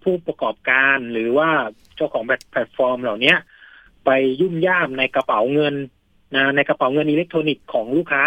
[0.02, 1.50] ผู้ประกอบการหรือว่า
[1.96, 3.34] เจ้าของแพลตฟอร์มเหล่านี้
[4.04, 4.10] ไป
[4.40, 5.74] ยุ่มย่ามในกระเป๋าเงิน
[6.36, 8.24] นะในกระเป๋าเงินอิเล็กทรอนิกส์ของลูกค้า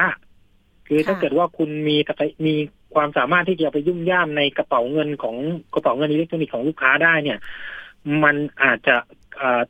[0.88, 1.98] คือถ้าเกิดว่าคุณมี
[2.46, 2.56] มี
[2.96, 5.36] ความสามารถที่จะไปยุ่มย่ามในกระเป๋าเงินของ
[5.74, 7.40] กระเป๋าเงินอิเล็กทรอนิกส์ของลูกค้าได้เนี่ย
[8.24, 8.96] มันอาจจะ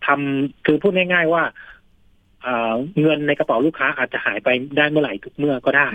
[0.05, 1.43] ทำคือพูดง่าย ๆ ว่า
[3.01, 5.89] เงินในกระเป๋าลูกค้าอาจจะหายไปได้เมื่อไหร่ทุกเมื่อก็ได้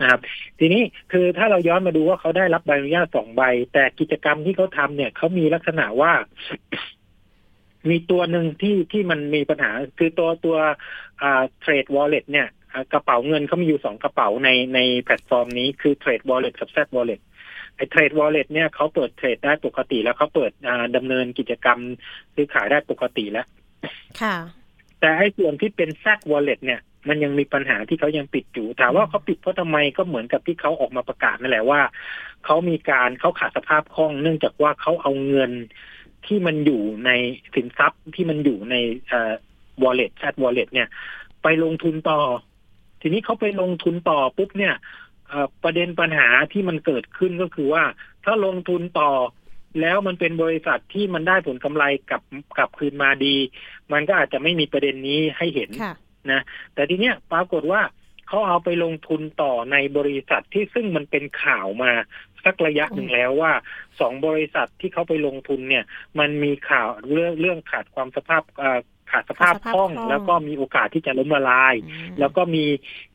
[0.00, 0.20] นะครับ
[0.58, 0.82] ทีนี้
[1.12, 6.12] คือถ้าเราย้อนมาดูว่าเขาได้รับใบอนุญาตสองใบ แต่กิจกรรมที่เขาทำเนี่ยเขามีลักษณะว่า
[7.90, 10.56] มีตัวหนึ่งที่ที่มันมีปัญหา คือตัวตัว
[11.22, 12.48] อ่า trade wallet เนี่ย
[12.92, 17.20] กระเป๋าเงินเขามีอยู่สองกระเป๋าในในแพลตฟอร์มนี้คือ trade wallet กับ Z wallet
[17.76, 20.52] ไอ้ trade wallet เนี่ยเขาเปิด trade ได้ปกติแล้วเขาเปิด
[20.96, 21.78] ดำเนินกิจกรรม
[22.34, 23.46] ซื้อขายได้ปกติแล้ว
[24.20, 24.36] ค่ะ
[25.00, 31.80] แต่ไอ้ส่วนที่เป็นแซดวอลเล็ตเนี่ยมันยังมีปัญหาที่เขายังปิดอยู่ถามว่าเขาปิดเพราะทำไมก็เหมือนกับที่เขาออกมาประกาศนั่นแหละว่า
[32.44, 35.52] เขามีการเขาขาดสภาพคล่อง เนื่องจากว่าเขาเอาเงิน
[36.26, 37.10] ที่มันอยู่ใน
[37.54, 38.74] สินทรัพย์ที่มันอยู่ใน
[39.08, 39.32] เอ่อ
[39.82, 40.88] wallet chat wallet เนี่ย
[41.42, 42.20] ไปลงทุนต่อ
[43.06, 44.74] ทีนี้เขาไปลงทุนต่อปุ๊บเนี่ย
[45.62, 47.84] ประเด็นปัญหาที่มันเกิดขึ้นก็คือว่า
[48.24, 49.12] ถ้าลงทุนต่อ
[49.80, 52.22] แล้วมันเป็นบริษัทที่มันได้ผลกำไรกลับ
[52.56, 53.36] กลับคืนมาดี
[53.92, 55.70] มันก็อาจจะไม่มีประเด็นนี้ให้เห็น
[56.32, 56.42] นะ
[56.74, 57.80] แต่ทีเนี้ยปรากฏว่า
[58.28, 61.92] เขาเอาไปลงทุนต่อในบริษัทที่ซึ่งมันเป็นข่าวมา
[62.44, 63.52] สักระยะหนึ่งแล้วว่า
[64.00, 65.84] สองบริษัทที่เขาไปลงทุนเนี่ย
[66.18, 68.42] มันมีข่าวเรื่องเรื่องขาดความสภาพ
[69.14, 71.74] ขาดสภาพคล่อง แล้วก็มีโอกาสที่จะล้มละลาย
[72.18, 72.64] แล้วก็มี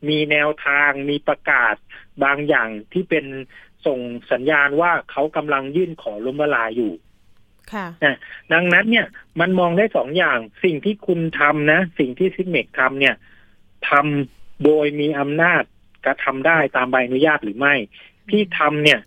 [0.09, 1.75] มีแนวทางมีประกาศ
[2.23, 3.25] บางอย่างที่เป็น
[3.85, 3.99] ส่ง
[4.31, 6.93] สัญญาณว่าเขากำลังยื่นขอล้มละลายอยู่
[7.73, 7.87] ค่ะ
[8.53, 9.07] ดังนั้นเนี่ย
[9.39, 13.15] มันมองได้สองอย่างสิ่งที่คุณทำนะ สิ่งที่ซิกเมกทำเนี่ย
[13.89, 15.63] ทำโดยมีอำนาจ
[16.05, 17.75] กระทำได้ตามใบอนุญาตหรือไม่
[18.29, 18.99] ที่ทำเนี่ย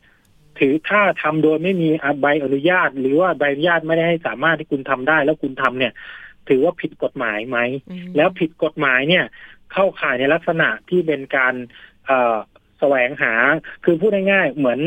[0.58, 1.88] ถือถ้าทำโดยไม่มี
[2.20, 5.92] ใบอนุญาต หรือว่าใบอนุญาตไม่ได้ให้สามารถที่คุณทำได้ แล้วคุณทำเนี่ย
[6.48, 7.58] ถือว่าผิดกฎหมายไหม
[8.16, 9.24] แล้วผิดกฎหมายเนี่ย
[9.72, 11.54] เข้าข่ายในลักษณะที่เป็นการ
[12.06, 12.36] เอ่อ
[12.78, 13.34] แสวงหา
[13.84, 14.80] คือพูดง่ายๆเหมือน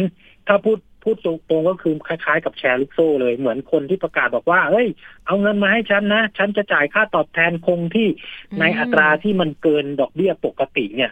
[0.48, 4.88] ถ้าพูดพูดตรงๆก็คือคล้ายๆกับแชร์ลูกโซ่เลยเหมือนคนที่ประกาศบอกว่าเฮ้ย
[5.26, 8.08] เอาเงินมาให้ฉันนะ ฉันจะจ่ายค่าตอบแทนคงที่
[8.60, 11.12] ในอัตราที่มันเกินดอกเบี้ยปกติเนี่ย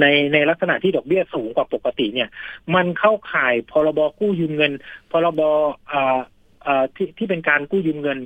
[0.00, 2.28] ในในลักษณะที่ดอกเบี้ยสูงกว่าปกติเนี่ย
[2.74, 4.72] มันเข้าข่ายพรบกู้ยืมเงิน
[5.10, 5.40] พรบ
[6.96, 8.18] ที่ที่เป็นการกู้ยืมเงิน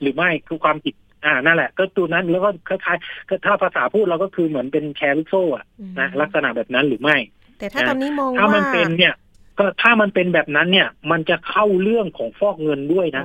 [0.00, 5.64] หรือไม่คือความผิดอ่านั่นแหละ ก็ตัวนั้นแล้วก็คล้ายๆถ้าภาษาพูดเราก็คือเหมือนเป็นแชร์ลูกโซ่อะ
[6.00, 7.16] นะลักษณะแบบนั้นหรือไม่
[7.58, 9.14] แต่ถ้าตอนนี้มองว่าถ้ามันเป็นเนี่ย
[9.58, 13.24] ก็ถ้ามันเป็นแบบนั้นเนี่ย มันจะเข้าเรื่องของฟอกเงินด้วยนะ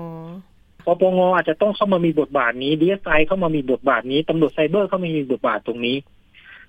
[0.86, 5.98] ปปงอาจจะต้องเข้ามามีบทบาทนี้ดีเอสไอเข้ามามีบทบาทนี้ตำรวจไซเบอร์เข้ามามีบทบาทตรงนี้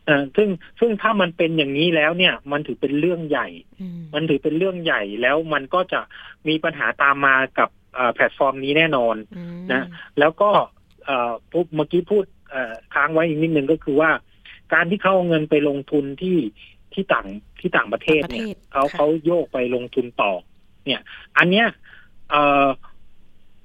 [0.09, 0.49] อซึ่ง
[0.81, 3.49] ซึ่งถ้ามันเป็นอย่างนี้แล้วเนี่ย มันถือเป็นเรื่องใหญ่
[4.15, 6.01] มันถือเป็นเรื่องใหญ่แล้วมันก็จะ
[6.49, 7.69] มีปัญหาตามมากับ
[8.15, 9.17] แพลตฟอร์มนี้แน่นอน
[9.73, 9.87] นะ
[10.19, 10.51] แล้วก็
[11.53, 12.25] ปุ๊บเมื่อกี้พูด
[12.95, 14.11] ค้างไว้อีกนิดนึงก็คือว่า
[14.75, 16.39] การที่เขาเอาเงินไปลงทุนที่
[16.93, 17.27] ที่ต่าง
[17.61, 20.33] ที่ต่างประเทศเนี่ยเขาเขาโยกไปลงทุนต่อ
[20.87, 21.01] เนี่ย
[21.39, 21.67] อันเนี้ย
[22.31, 22.35] เอ
[22.67, 22.69] อ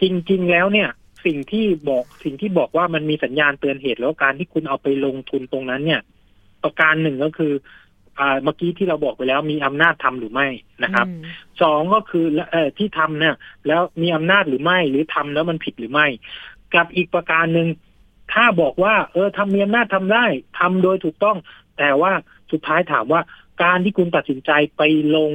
[0.01, 0.89] จริง ๆ แล้วเนี่ย
[1.25, 6.01] สิ่งที่บอกสิ่งที่บอกว่ามันมีสัญญาณเตือนเหตุแล้วการที่คุณเอาไปลงทุนตรงนั้นเนี่ย
[6.63, 7.80] ประการหนึ่งก็คืออ่า
[8.17, 10.47] เมื่อกี้ที่เราบอกไปแล้วมีอำนาจทำหรือไม่
[10.83, 11.07] นะครับ
[11.61, 13.35] สองก็คือเอ่อที่ทำเนี่ย
[13.67, 16.07] แล้วมีอำนาจหรือไม่ หรือทำแล้วมันผิดหรือไม่
[16.73, 17.67] กับอีกประการหนึ่ง
[18.33, 20.25] ถ้าบอกว่า เออทำมีอำนาจทำได้
[20.59, 21.37] ทำโดยถูกต้อง
[21.77, 22.11] แต่ว่า
[22.51, 23.21] สุดท้ายถามว่า
[23.63, 24.81] การที่คุณตัดสินใจไป
[25.17, 25.31] ลง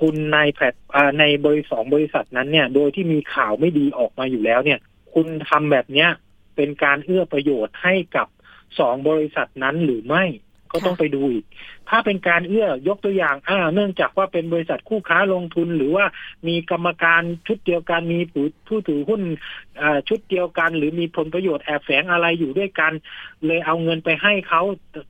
[0.00, 0.74] ทุนในแพลต
[1.20, 4.78] ในบริษัทบริษัทนั้นเนี่ย โดยที่มีข่าวไม่ดีออกมาอยู่แล้วเนี่ย
[5.14, 6.10] คุณทำแบบเนี้ย
[6.56, 8.28] เป็นการเอื้อประโยชน์ให้กับ
[8.78, 10.24] สองบริษัทนั้นหรือไม่
[10.74, 11.44] ก็ต้องไปดูอีก
[11.90, 16.04] ถ้าเป็นการเอื้อยกตัวอย่างอ่าเนื่องจากว่าเป็นบริษัทคู่ค้าลงทุน หรือว่า
[16.48, 19.22] มีกรรมการชุดเดียวกันมีผู้ผู้ถือหุ้น
[20.08, 22.92] ชุดเดียวกัน หรือมีผลประโยชน์แอบแฝงอะไรอยู่ด้วยกัน
[23.46, 24.62] เลยเอาเงินไปให้เขา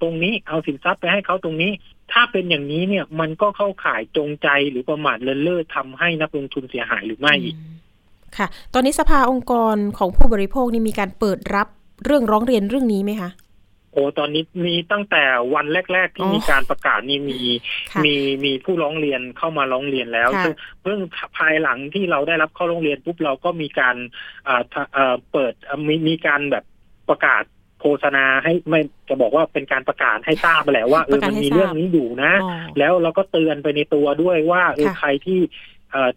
[0.02, 1.72] ตรงนี้เอาสินทรัพย์ไปให้เขาตรงนี้
[2.12, 7.56] ถ้าเป็นอย่างนี้เนี่ยมันก็เข้าข่ายจงใจหรือประมาทเลินเล่อทำให้นักลงทุนเสียหายหรือไม่อีก
[8.36, 11.68] ค่ะ ตอนนี้สภาองค์กรของผู้บริโภคนี่มีการเปิดรับ
[12.04, 13.30] เรื่องร้องเรียนเรื่องนี้ไหมคะ
[13.94, 15.24] โอ้ตอนนี้มีตั้งแต่
[15.54, 17.40] วันแรก ๆ ที่มีการประกาศนี่มี
[18.04, 18.14] มี
[18.44, 20.98] มีผู้ร้องเรียนเข้ามาร้องเรียนแล้วซึ่งเพิ่ง
[21.38, 23.96] ภายหลังที่เราได้รับเข้าร้องเรียนปุ๊บเราก็มีการ
[24.48, 25.52] อ่าเปิด
[25.88, 26.64] มีมีการแบบ
[27.08, 27.42] ประกาศ
[27.80, 32.32] โฆษณาให้ไม่จะบอกว่าเป็นการประกาศให้ทราบไปแล้วว่าเออมันมีเรื่องนี้อยู่นะ
[32.78, 35.40] แล้วเราก็เตือนไปในตัวด้วยว่าเออใครที่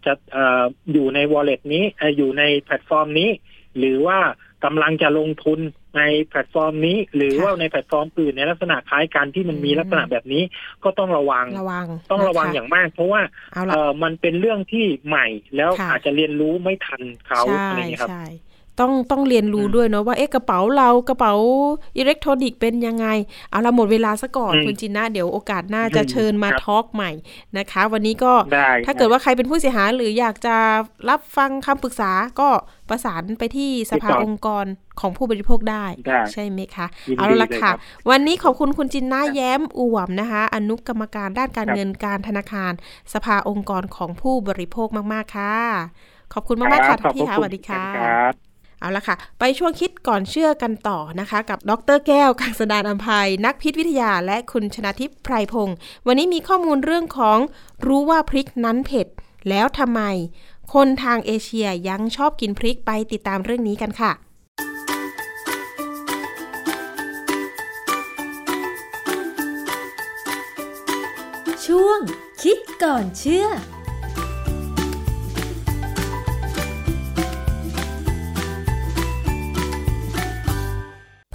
[0.04, 0.12] จะ
[0.92, 1.84] อยู่ใน wallet นี้
[2.16, 3.30] อยู่ในแพลตฟอร์มนี้
[3.78, 4.18] หรือว่า
[4.64, 5.58] กำลังจะลงทุน
[5.96, 10.42] ในแพลตฟอร์มนี้ หรือว่าในแพลตฟอร์มอื่นในลักษณะคล้ายกันที่มันมีลักษณะแบบนี้
[10.84, 13.22] ก็ต้องระวังระวังต้องระวังอย่างมาก เพราะว่า
[13.70, 18.12] เออมันเป็นเรื่องที่ใหม่แล้วอาจจะเรียนรู้ไม่ทันเขาอะไรอย่างนี้ครับ
[18.80, 21.32] ต้องต้องเรียนรู้ด้วยเนาะว่าเอ๊ะกระเป๋าเรากระเป๋า
[21.98, 23.06] อิเล็กทรอนิกส์เป็นยังไง
[23.50, 27.10] เอาละหมดเวลาซะก่อนคุณจินนะเดี๋ยวโอกาสหน้าจะเชิญมา talk ใหม่
[27.58, 28.32] นะคะ วันนี้ก็
[28.86, 30.56] ถ้าเกิดว่าใครเป็นผู้เสียหายหรืออยากจะ
[31.08, 32.48] รับฟังคำปรึกษาก็
[32.88, 34.64] ประสานไปที่สภาองค์กร
[35.00, 35.84] ของผู้บริโภคได้
[36.32, 36.86] ใช่ไหมคะ
[37.18, 37.70] เอาละค่ะ
[38.10, 42.72] วันนี้ขอบคุณคุณจินน่าแย้มอวมนะคะ อนุกรรมการด้านการเงินการธนาคาร
[43.14, 45.56] สภาองค์กรของผู้บริโภคมาก ๆ ค่ะ
[46.34, 48.47] ขอบคุณมาก ๆ ค่ะพี่ค่ะสวัสดีค่ะ
[48.80, 55.76] เอาละค่ะ ไปช่วงคิดก่อนเชื่อกันต่อนะคะ กับดรแก้วกังสดานอภัย นักพิษวิทยาและคุณชนาทิพย์ไพรพงศ์
[56.06, 57.38] วันนี้มีข้อมูลเรื่องของ
[57.86, 59.06] รู้ว่าพริกนั้นเผ็ด
[59.48, 60.00] แล้วทำไม
[60.74, 64.12] คนทางเอเชียยังชอบกินพริกไปติดตามเรื่องนี้กันค่ะ
[71.66, 72.00] ช่วง
[72.42, 73.46] คิดก่อนเชื่อ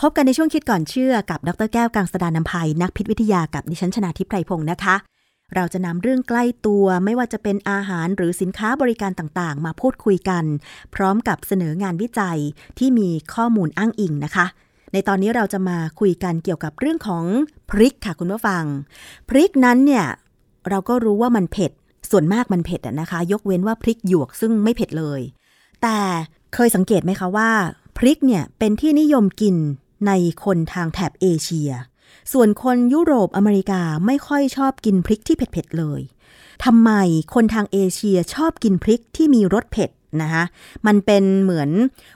[0.07, 4.95] พบกันในช่วงคิดก่อนเชื่อกับดรแก้วกังสดานนภัยนักพิษวิทยากับดิฉันชนาทิพไพรพงศ์นะคะ
[5.55, 10.43] เราจะนำเรื่องใกล้ตัวไม่ว่าจะเป็นอาหารหรือสินค้าบริการต่างๆ มาพูดคุยกัน
[10.95, 12.39] พร้อมกับเสนองานวิจัย
[12.79, 14.45] ที่มีข้อมูลอ้างอิงนะคะ
[14.93, 17.23] ในตอนนี้เราจะมาคุยกันเกี่ยวกับเรื่องของ
[17.69, 18.63] พริกค่ะคุณผู้ฟัง
[19.29, 20.05] พริกนั้นเนี่ย
[20.69, 21.71] เราก็รู้ว่ามันเผ็ด
[22.11, 25.21] ส่วนมากมันเผ็ดนะคะ ยกเว้นว่าพริกหยวกซึ่งไม่เผ็ดเลย
[25.81, 25.97] แต่
[26.53, 27.49] เคยสังเกตไหมคะว่า
[27.97, 29.55] พริกเนี่ยเป็นที่นิยมกิน
[30.07, 30.11] ใน
[30.43, 31.71] คนทางแถบเอเชีย
[32.33, 36.01] ส่วนคนยุโรปอเมริกาไม่ค่อยชอบกินพริกที่เผ็ดๆเลย
[36.65, 36.91] ทำไม
[37.33, 39.89] คนทางเอเชียชอบกินพริกที่มีรสเผ็ด
[40.21, 40.43] นะคะ
[40.87, 41.69] มันเป็นเหมือน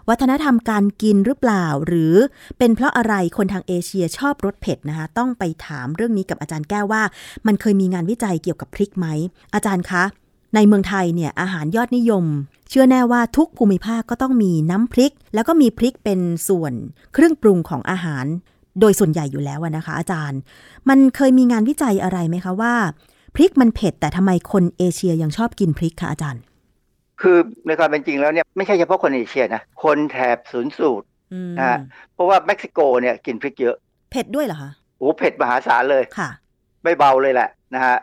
[0.10, 2.14] วัฒนธรรมการกินหรือเปล่า หรือ
[2.58, 7.04] เป็นเพราะอะไรคนทางเอเชียชอบรสเผ็ดนะคะต้องไปถามเรื่องนี้กับอาจารย์แก้วว่า
[7.48, 9.08] มันเคยมีงานวิจัยเกี่ยวกับพริกไหม
[9.54, 10.04] อาจารย์คะ
[10.56, 12.26] ในเมืองไทยเนี่ยอาหารยอดนิยม
[12.70, 16.74] เชื่อแน่ว่าทุกภูมิภาคก็ต้องมีน้ำพริก แล้วก็มีพริกเป็นส่วน
[17.14, 18.26] เครื่องปรุงของอาหาร
[18.80, 20.40] โดยส่วนใหญ่อยู่แล้วนะคะ อาจารย์
[20.90, 22.76] มันเคยมีงานวิจัยอะไรไหมคะว่า
[23.36, 26.42] พริกมันเผ็ดแต่ทำไมคนเอเชียยังชอบกินพริกคะอาจารย์
[27.22, 27.38] คือ
[27.68, 31.06] ในความเป็นจริงแล้วเนี่ยไม่ใช่เฉพาะคนเอเชียนะคนแถบศูนย์สูตร
[31.60, 31.80] นะ
[32.14, 33.76] เพราะว่าเม็กซิโกเนี่ยกินพริกเยอะ
[34.12, 36.30] เผ็ดด้วยเหรอคะโอ้เผ็ดมหาศาลเลยค่ะ
[36.84, 37.98] ไม่เบาเลยแหละนะฮะ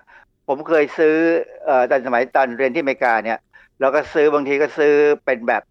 [0.48, 1.16] ผมเคยซื้อ
[1.64, 3.38] เอ่อตอนสมัยตอนเรียนที่อเมริกาเนี่ย
[3.80, 4.92] เราก็ซื้อบางทีก็ซื้อ
[5.24, 5.62] เป็นแบบ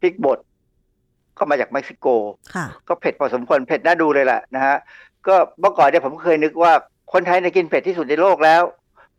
[0.00, 0.38] พริกบด
[1.38, 2.06] ก็มาจากเม็กซิโก
[2.88, 4.76] ก็เผ็ดพอสมควรเผ็ดน่าดูเลยแหละนะฮะ
[5.26, 6.72] ก็เมื่อก่อนเนี่ยผมเคยนึกว่า
[7.12, 8.62] คนไทยเนี่ยกินเผ็ดที่สุดในโลกแล้ว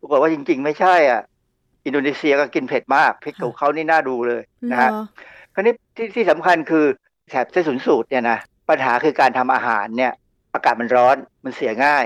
[0.00, 1.22] ปรากฏว่าจริง ๆ ไม่ใช่อะ
[1.84, 4.42] อินโดนีเซียก็กินเผ็ดมากพริกของเขานี่น่าดูเลย
[4.72, 4.90] นะฮะ
[5.54, 6.84] คราวนี้ที่ที่สำคัญคือ
[7.28, 8.38] แถบเส้นศูนย์สูตรเนี่ยนะ
[8.68, 10.12] ปัญหาคือการทำอาหารเนี่ย
[10.54, 12.04] อากาศมันร้อนมันเสียง่าย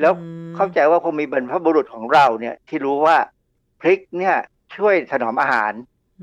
[0.00, 0.12] แล้ว
[0.56, 3.16] เข้าใจว่าคงมีบรรพบุรุษของเราเนี่ย ที่รู้ว่า
[3.80, 4.36] พริกเนี่ย
[4.76, 5.72] ช่วยถนอมอาหาร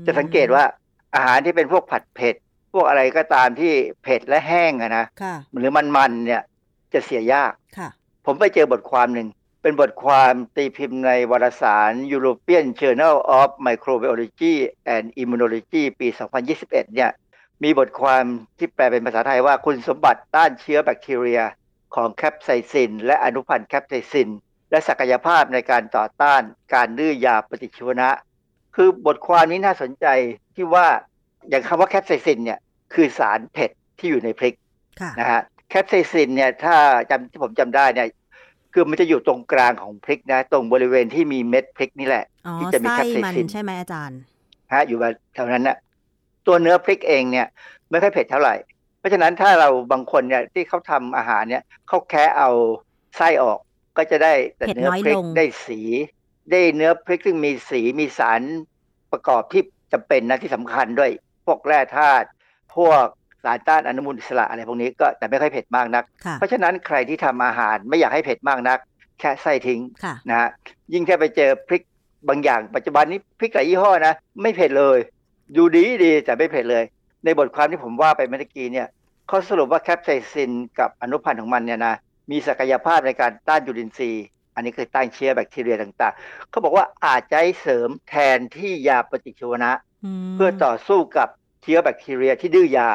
[0.06, 0.64] จะสังเกตว่า
[1.14, 2.34] อาหารที่เป็นพวกผัดเผ็ด
[2.72, 5.04] พวกอะไรก็ตามที่เผ็ดและแห้งอะนะ
[5.58, 6.42] หรือมันๆเนี่ย
[6.92, 7.52] จะเสียยาก
[8.26, 9.28] ผมไปเจอบทความหนึ่ง
[9.62, 14.54] เป็นบทความตีพิมพ์ในวารสาร European Journal of Microbiology
[14.94, 16.08] and Immunology ปี
[16.50, 17.10] 2021 เนี่ย
[17.62, 18.24] มีบทความ
[18.58, 21.40] ที่แปลเป็นภาษาไทยว่าคุณสมบัติต้านเชื้อแบคทีเรีย
[21.94, 24.28] ของแคปไซซิน และอนุพันธ์แคปไซซิน
[24.70, 26.42] และศักยภาพในการต่อต้าน
[26.74, 28.08] การดื้อยาปฏิชีวนะ
[28.76, 30.06] คือบทความนี้น่าสนใจ
[30.56, 30.86] ที่ว่า
[31.48, 32.58] อย่างคำว่าแคปไซซินเนี่ย
[32.94, 34.54] คือสารเผ็ดที่อยู่ในพริก
[35.20, 36.74] นะฮะแคปไซซินเนี่ยถ้า
[37.10, 38.08] จำที่ผมจำได้เนี่ย
[38.72, 42.24] คือมันจะอยู่ตรงกลางของพริกนะ ตรงบริเวณที่มีเม็ดพริกนี่แหละ
[42.60, 44.20] ที่จะมีแคปไซซินใช่ไหมอาจารย์
[44.72, 45.76] ฮะอยู่แบบแถวนั้นนะ
[46.46, 47.46] ตัวเนื้อพริกเองเนี่ย
[47.90, 48.54] ไม่ค่อยเผ็ดเท่าไหร่
[49.00, 52.50] เพราะฉะนั้นถ้าเราบางคนเนี่ยที่เขาทำอาหารเนี่ยเขาแค่เอา
[53.16, 53.58] ไส้ออก
[53.96, 55.80] ก็จะได้แต่เนื้อพริกได้สี
[56.50, 58.40] ได้เนื้อพริกซึ่งมีสีมีสาร
[59.12, 61.10] ประกอบที่จำเป็นนะที่สำคัญด้วย
[61.46, 62.26] พวกแร่ธาตุ
[62.76, 63.06] พวก
[63.44, 66.04] สารต้านอนุมูลอิสระอะไรพวกนี้ก็แต่ไม่ค่อยเผ็ดมากนัก
[66.38, 68.78] เพราะฉะนั้นใครที่ทำอาหารไม่อยากให้เผ็ดมากนัก
[69.20, 69.80] แค่ใส่ทิ้ง
[70.28, 70.48] นะฮะ
[70.92, 71.82] ยิ่งแค่ไปเจอพริก
[72.28, 74.98] บางอย่างปัจจุบันนี้พริกหลายยี่ห้อนะ ไม่เผ็ดเลย
[75.56, 76.84] ดูดีดีแต่ไม่เผ็ดเลย
[77.24, 78.88] ในบทความที่ผมว่าไปเมื่อกี้เนี่ย
[79.28, 81.94] เขาสรุปว่าแคปไซซินกับอนุพันธ์ของมันเนี่ยนะ
[82.30, 89.72] มีศักยภาพในการต้านจุลินทรีย์ อันนี้คือต้านเชื้อแบคทีเรียต่างๆ เขาบอกว่าอาจจะเสริมแทนที่ยาปฏิชีวนะ
[90.34, 91.28] เพื่อต่อสู้กับ
[91.62, 92.88] เชื้อแบคทีเรียที่ดื้อยา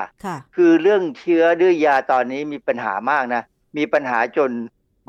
[0.55, 3.43] คือเรื่องเชื้อดื้อยาตอนนี้มีปัญหามากนะ
[3.77, 4.51] มีปัญหาจน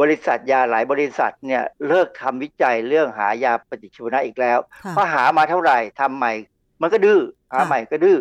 [0.00, 4.58] บริษัทยาหลายบริษัทเนี่ยเลิกทำวิจัยเรื่องหายาปฏิชีวนะอีกแล้ว
[4.90, 6.32] เพราะหามาเท่าไหร่ทำใหม่
[6.82, 7.20] มันก็ดื้อ
[7.52, 8.16] หาใหม่ก็ดื้อ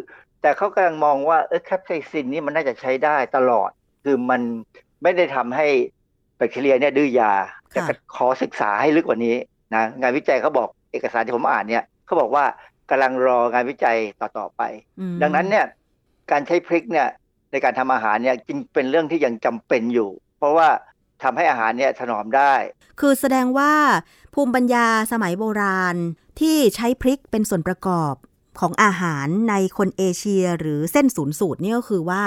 [0.46, 3.70] แต่เขากำลังมองว่าเออแคปไซซินนี่มันน่าจะใช้ได้ตลอด
[4.04, 4.42] คือมัน
[5.04, 5.68] ไม่ได้ทำให้
[6.38, 7.34] แบคทีเรียเนี่ยดื้อยา
[7.70, 7.82] แต่
[8.16, 9.36] ขอศึกษาให้ลึกกว่านี้
[9.76, 12.46] นะงานวิจัยเขาบอกเอกสารที่ผมอ่านเนี่ยเขาบอกว่า
[12.90, 14.62] กำลังรองานวิจัยต่อๆไป
[15.22, 15.66] ดังนั้นเนี่ย
[16.32, 17.08] การใช้พริกเนี่ย
[17.52, 20.68] ในการทำอาหารเนี่ยจริงเป็นเรื่องที่ยังจำเป็นอยู่ เพราะว่า
[21.24, 22.54] ทำให้อาหารเนี่ยถนอมได้
[23.00, 23.74] คือแสดงว่า
[24.34, 25.96] ภูมิปัญญาสมัยโบราณ
[26.40, 28.14] ที่ใช้พริกเป็นส่วนประกอบ
[28.60, 32.22] ของอาหารในคนเอเชียหรือเส้นศูนย์สูตรนี่ก็คือว่า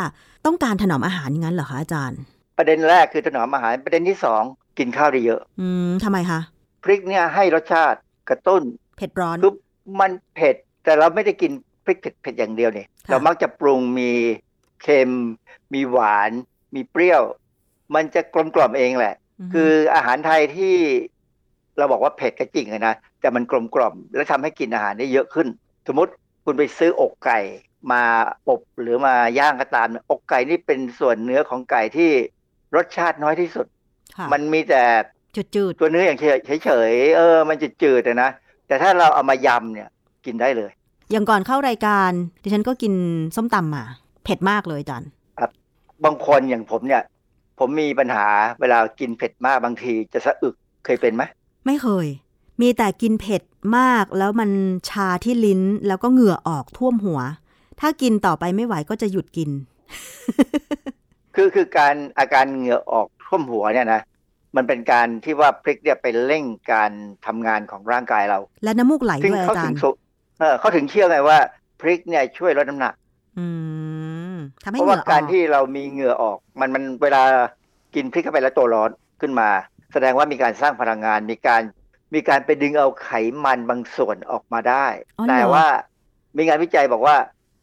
[0.47, 2.21] ต้องการถนอมอาหารอย่างนั้นเหรอคะอาจารย์
[2.59, 4.43] ประเด็นแรกคือถนอมอาหารประเด็นที่สอง
[4.79, 6.41] กินข้าวได้เยอะ อืมทำไมคะ
[6.85, 7.99] พริกเนี่ยให้รสชาติ
[8.29, 8.63] กระตุ้น
[8.97, 9.53] เผ็ดร้อนคือ
[10.01, 11.53] มันเผ็ด แต่เราไม่ได้กิน
[11.85, 14.11] พริกเผ็ดเผ็ดอย่างเดียวเนี่ยเรามักจะปรุงมี
[14.83, 15.11] เค็ม
[15.75, 16.31] มีหวาน
[16.75, 17.23] มีเปรี้ยว
[17.95, 19.15] มันจะกลมกล่อมเองแหละ
[19.53, 20.77] คืออาหารไทยที่
[21.79, 25.49] เราบอกว่าเผ็ดก็จริงนะแต่มันกลมกล่อม แล้วทำให้กินอาหารได้เยอะขึ้น
[25.89, 26.13] สมมติ
[26.45, 27.41] คุณไปซื้ออกไก่
[27.93, 28.03] มา
[28.49, 32.11] อบหรือมาย่างก็ตาม อกไก่นี่เป็นส่วนเนื้อของไก่ที่
[32.77, 33.67] รสชาติน้อยที่สุด
[34.33, 34.83] มันมีแต่
[35.55, 36.19] จืดๆตัวเนื้ออย่าง
[36.65, 38.31] เฉยๆเออ มันจะจืดนะ
[38.67, 39.89] แต่ถ้าเราเอามายำเนี่ย
[40.27, 40.71] กินได้เลย
[41.11, 42.11] อย่างก่อนเข้ารายการ
[42.43, 42.95] ดิฉันก็กิน
[43.37, 43.85] ส้มตำมา
[44.25, 45.05] เผ็ดมากเลยจัน
[45.39, 45.51] ครับ
[46.05, 47.03] บางคนอย่างผมเนี่ย
[47.59, 48.27] ผมมีปัญหา
[48.61, 51.23] เวลากินเผ็ดมากบางทีจะสะอึกเคยเป็นไหม
[51.67, 52.07] ไม่เคย
[52.61, 53.43] มีแต่กินเผ็ด
[53.77, 54.51] มากแล้วมัน
[54.91, 57.21] ชาที่ลิ้นแล้วก็เหงื่อออกท่วมหัว
[57.81, 59.51] ถ้ากินต่อไปไม่ไหวก็จะหยุดกิน
[61.37, 64.01] คือคือการอาการเหงื่อออกท่วมหัวเนี่ยนะ
[64.57, 66.91] มันเป็นการที่ว่าพริกเนี่ยไปเร่งการ
[67.27, 69.77] ทำงานของร่างกายเรา และน้ำมูกไหลด้วยอาจารย์
[70.61, 71.39] เขาถึงเชื่อไงว่า
[71.81, 72.95] พริกเนี่ยช่วยลดน้ำหนัก
[74.73, 77.23] เพราะว่าการที่เรามีเหงื่อออก มันมันเวลา
[77.95, 78.91] กินพริกเข้าไปแล้วตัวร้อน
[79.21, 79.49] ขึ้นมา
[79.93, 81.63] แสดงว่ามีการสร้างพลังงานมีการ
[82.15, 83.11] มีการไปดึงเอาไข
[83.45, 84.87] มันบางส่วนออกมาได้
[85.29, 85.67] แต่ว่า
[86.37, 87.17] มีงานวิจัยบอกว่า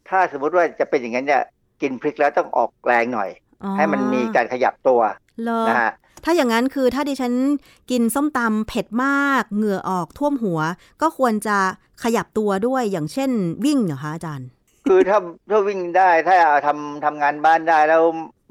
[0.08, 1.42] ถ้าสมมติว่าจะเป็นอย่างนั้นเนี่ย
[1.82, 3.30] กินพริกแล้วต้องออกแรงหน่อย
[3.76, 5.00] ให้มันมีการขยับตัว
[5.68, 5.92] นะฮะ
[6.24, 7.32] ถ้าอย่างนั้นคือถ้าดิฉัน
[7.90, 10.60] กินส้มตำเผ็ดมาก เหงื่อออกท่วมหัว
[11.02, 11.58] ก็ควรจะ
[12.04, 13.30] ขยับตัวด้วยอย่างเช่น
[13.64, 14.48] วิ่งเหรอคะอาจารย์
[14.86, 15.18] คือถ้า
[15.50, 16.36] ถ้าวิ่งได้ถ้า
[16.66, 18.02] ทำทำงานบ้านได้แล้ว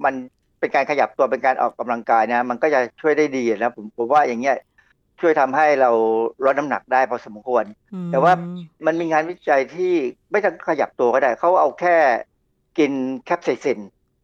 [0.03, 0.13] มัน
[0.59, 4.55] เป็นการขยับตัวเป็นการออกกำลังกายนะ มันก็จะช่วยได้ดีนะผมผมว่าอย่างเงี้ย
[5.21, 5.91] ช่วยทำให้เรา
[6.45, 7.65] ลดน้ำหนักได้พอสมควร
[8.11, 8.33] แต่ว่า
[8.85, 9.93] มันมีงานวิจัยที่
[10.31, 11.97] ไม่ต้องขยับตัวก็ได้ เขาเอาแค่
[12.77, 12.91] กิน
[13.25, 13.79] แคปไซซิน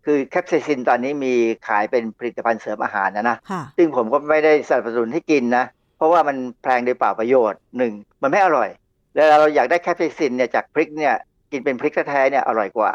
[0.06, 1.34] คือแคปไซซินตอนนี้มี
[1.68, 3.38] ขายเป็นผลิตภัณฑ์เสริมอาหารนะนะ
[3.78, 5.66] ซึ่งผมก็ไม่ได้สนับสนุนให้กินนะ
[5.98, 8.70] เพราะว่ามันแพงโดยเปล่าประโยชน์หนึ่งมันไม่อร่อย
[9.16, 11.16] แล้วเราอยากได้แคปไซซินเนี่ยจากพริกเนี่ย
[11.52, 12.94] กินเป็นพริกแท้ๆเนี่ยอร่อยกว่า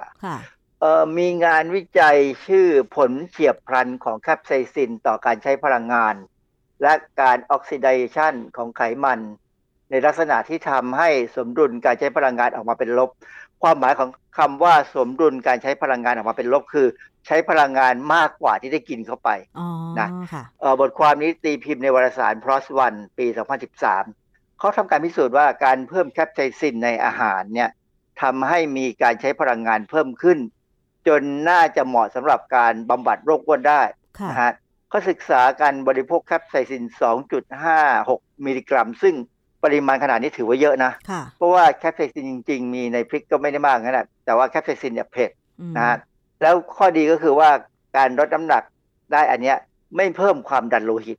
[0.80, 2.16] เอ่อมีงานวิจัย
[2.46, 6.14] ชื่อผลเฉียบพลันของแคปไซซินต่อการใช้พลังงาน
[6.82, 9.20] และการออกซิไดชันของไขมัน
[9.90, 13.10] ในลักษณะที่ทำให้สมดุลการใช้พลังงานออกมาเป็นลบ
[13.62, 16.86] ความหมายของคำว่าสมดุลการใช้พลังงานออกมาเป็นลบคือ
[17.26, 19.30] ใช้พลังงานมากกว่าที่ได้กินเข้าไป
[19.98, 20.08] นะ
[20.80, 23.26] บทความนี้ตีพิมพ์ในวารสาร PLOS ONE ปี
[23.92, 27.70] 2013 เขาทำการพิสูจน์ว่าการเพิ่มแคปไซซินในอาหารเนี่ย
[28.22, 30.38] ทำให้มีการใช้พลังงานเพิ่มขึ้น
[31.08, 33.82] จนน่าจะเหมาะสำหรับการบำบัดโรคอ้วนได้
[34.30, 34.52] นะฮะ
[34.88, 36.84] เขาศึกษาการบริโภคแคปไซซิน
[37.64, 39.14] 2.56 มิลลิกรัม ซึ่ง
[39.64, 40.92] ปริมาณขนาดนี้ถือว่าเยอะนะ
[41.36, 45.30] เพราะว่าแคปไซซินจริง ๆ มีในพริกก็ไม่ได้มากนะแต่ว่าแคปไซซินเนี่ยเผ็ด
[45.76, 45.96] นะฮะ
[46.42, 47.50] แล้วข้อดีก็คือว่า
[47.96, 48.62] การลดน้ำหนัก
[49.12, 49.56] ได้อันเนี้ย
[49.96, 51.18] ไม่เพิ่มความดันโลหิต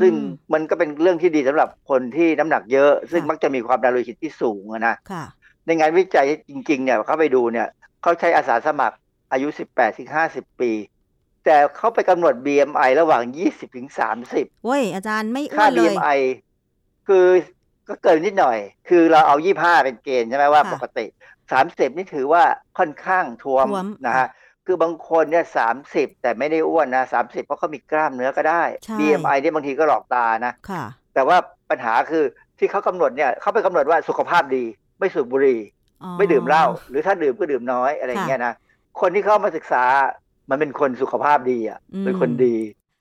[0.00, 0.12] ซึ่ง
[0.52, 4.94] มันก็เป็นเรื่องที่ดีสำหรับคนที่น้ำหนักเยอะ ซึ่งมักจะมีความดันโลหิตที่สูงนะ
[5.66, 7.68] ในงานวิจัยจริง ๆ เนี่ยเขาไปดูเนี่ย
[8.02, 8.96] เขาใช้อาสาสมัคร
[9.32, 10.70] อายุ 18ถึง50 ปี
[11.44, 13.88] แต่เขาไปกำหนด BMI ระหว่าง 20ถึง
[14.26, 16.18] 30โอ้ย อาจารย์ไม่อ้วนเลย ค่า BMI
[17.08, 17.26] คือ
[17.88, 21.06] ก็เกินนิดหน่อย คือเราเอายี่ห้าเป็นเกณฑ์ใช่ไหมว่าปกติ
[21.52, 22.42] สามสิบนี่ถือว่า
[22.78, 23.66] ค่อนข้างทวม
[24.06, 24.28] นะฮะ
[24.66, 28.62] คือบางคนเนี่ยสามสิบแต่ไม่ได้อ้วนนะสามสิบเพราะเขามีกล้ามเนื้อก็ได้
[28.98, 30.52] BMI นี่บางทีก็หลอกตานะ
[31.14, 31.36] แต่ว่า
[31.70, 32.24] ปัญหาคือ
[32.58, 34.64] ที่เขากำหนดเนี่ยเขาไปกำหนดว่าสุขภาพดี
[34.98, 35.60] ไม่สูบบุหรี่
[36.18, 38.54] ไม่ดื่มเหล้า หรือถ้าดื่มก็ดื่มน้อยอะไรเงี้ยนะ
[39.00, 39.84] คนที่เข้ามาศึกษา
[40.50, 42.56] มันเป็นคนสุขภาพดีอะเป็นคนดี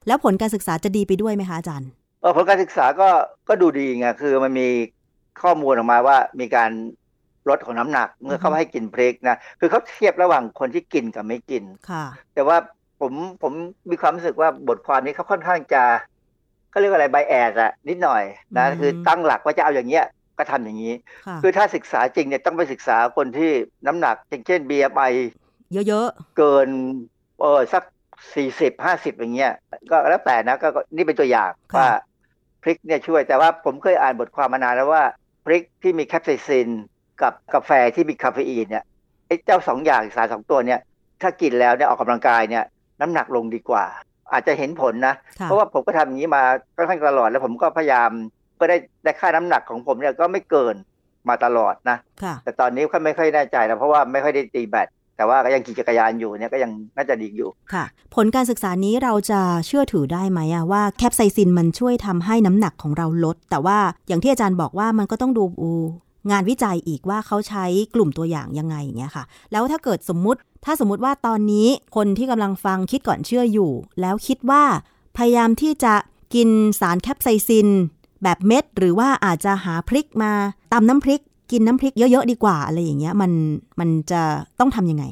[0.07, 1.89] แล้วผลการศึกษาจะดีไปด้วยไหมคะอาจารย์
[2.21, 3.09] เออผลการศึกษาก็
[3.47, 4.67] ก็ดูดีไงคือมันมี
[5.41, 6.71] ข้อมูลออกมาว่ามีการ
[7.49, 12.57] ลดของน้ำหนักเมื่อเขาให้กินพริกนะคือเขาเทียบระหว่างคนที่กินกับไม่กินค่ะ แต่ว่า
[12.99, 13.53] ผมผม
[13.89, 15.83] มีความรู้สึกว่าบทความนี้เขาค่อนข้างจะ
[16.69, 18.23] เขาเรียกว่าอะไรไบแอดอะนิดหน่อย
[18.57, 20.05] นะคือตั้งหลักว่าจะเอาอย่างเงี้ย
[20.37, 20.93] ก็ทำอย่างนี้
[21.41, 23.51] คือถ้าศึกษาจริงเนี่ยต้องไปศึกษาคนที่
[23.87, 24.15] น้ำหนัก
[24.47, 25.11] เช่น BMI
[25.87, 26.69] เยอะๆ เกิน
[27.41, 27.83] เออสัก
[28.35, 29.53] สี่สิบห้าสิบอย่างเงี้ย
[29.91, 31.89] ก็แล้วแต่นะก็นี่เป็นตัวอย่างว่า
[32.63, 35.03] พริกเนี่ยช่วยแต่ว่าผมเคยอ่านบทความมานานแล้วว่า
[35.45, 36.69] พริกที่มีแคปไซซิน
[37.21, 38.83] กับกาแฟที่มีคาเฟอีนเนี่ย
[39.27, 40.79] ไอ้เจ้าสองอย่างสารสองตัวเนี่ย
[41.21, 42.63] ถ้ากินแล้วเนี่ยออกกำลังกายเนี่ย
[43.01, 43.85] น้ำหนักลงดีกว่า
[44.31, 46.43] อาจจะเห็นผลนะ เพราะว่าผมก็ทำอย่างนี้มา
[46.75, 48.11] ค่อนข้างตลอดแล้วผมก็พยายาม
[48.59, 50.75] ก็ได้ได้ค่าน้ำหนักของผมเนี่ยก็ไม่เกิน
[51.29, 51.97] มาตลอดนะ
[52.43, 54.87] แต่ตอนนี้ก็ไม่ค่อยแน่ใจแล้วเพราะว่าไม่ค่อยได้ตีแบต
[55.17, 57.85] แต่ว่าก็ยังขี่จักรยานอยู่เนี่ยก็ยังน่าจะดีอยู่ค่ะ
[58.15, 65.43] ผลการศึกษานี้เราจะเชื่อถือได้ไหมอะว่าแคปไซซินมันช่วยทำให้น้ำหนักของเราลด แต่ว่าอย่างที่อาจารย์บอกว่ามันก็ต้องดู
[66.31, 74.63] งานวิจัยอีกว่าเขาใช้กลุ่มตัวอย่างยังไงอย่างเงี้ยค่ะ แล้วถ้าเกิดสมมุติ ถ้าสมมุติว่าตอนนี้คนที่กำลังฟังคิดก่อนเชื่ออยู่ แล้วคิดว่า
[75.17, 75.93] พยายามที่จะ
[76.35, 76.49] กิน
[76.79, 77.67] สารแคปไซซิน
[78.23, 80.31] แบบเม็ด หรือว่าอาจจะหาพริกมา
[80.73, 81.21] ตำน้ำพริก
[81.51, 83.31] กินน้ำพริกเยอะๆดีกว่าอะไรอย่างเงี้ยมัน
[83.79, 84.21] มันจะ
[84.59, 85.05] ต้องทํำยังไง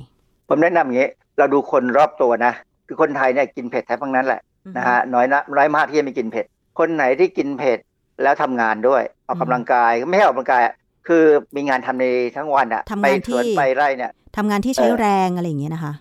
[0.50, 2.54] ผมแนะนำอย่างนี้เราดูคนรอบตัวนะ
[2.88, 4.42] คือคนไทยเนี่ยกินเผ็ดแทบทั้งนั้นแหละ
[4.78, 6.46] นะฮะน้อยนะน้อยมากที่จะไม่กินเผ็ด
[6.80, 7.80] คนไหนที่กินเผ็ด
[8.24, 10.62] แล้วทำงานด้วยออกกำลังกายไม่ให้ออกกำลังกาย
[11.08, 11.24] คือ
[11.56, 12.06] มีงานทำใน
[12.38, 15.94] ทั้งวันอะไปสวนไปไร่เนี่ยทำงานที่ใช้แรงอะไรอย่างเงี้ยนะคะ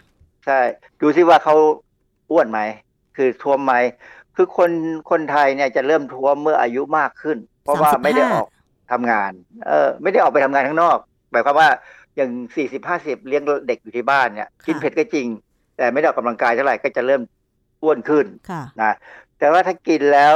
[0.47, 0.61] ใช่
[1.01, 1.55] ดูซิว่าเขา
[2.31, 2.61] อ้วนไหม
[3.17, 3.75] คือท้วมไหม
[4.37, 4.71] คือคน
[5.11, 8.47] คนไทยเนี่ยจะเริ่มท้วมเมื่ออายุมากขึ้น เพราะว่าไม่ได้ออก
[8.93, 9.33] ทำงาน
[9.67, 10.99] เออ ไม่ได้ออกไปทำงานข้างนอก
[11.31, 11.69] หมายความว่า
[12.17, 15.27] อย่างสี่สิบห้าสิบเลี้ยงเด็กอยู่ที่บ้านเนี่ยกินเผ็ดก็จริง
[15.77, 17.23] แต่ไม่ได้ออกกำลังกายเท่าไหร่ก็จะเริ่ม
[17.83, 18.27] อ้วนขึ้น
[18.83, 18.93] นะ
[19.39, 20.35] แต่ว่าถ้ากินแล้ว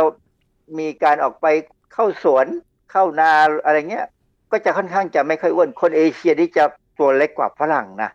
[0.78, 1.46] มีการออกไป
[1.92, 2.46] เข้าสวน
[2.90, 3.32] เข้านา
[3.64, 4.06] อะไรเงี้ย
[4.50, 6.64] ก็จะค่อนข้างจะไม่ค่อยอ้วนคนเอเชียที่จะ
[6.98, 8.10] ตัวเล็กกว่าฝรั่งนะ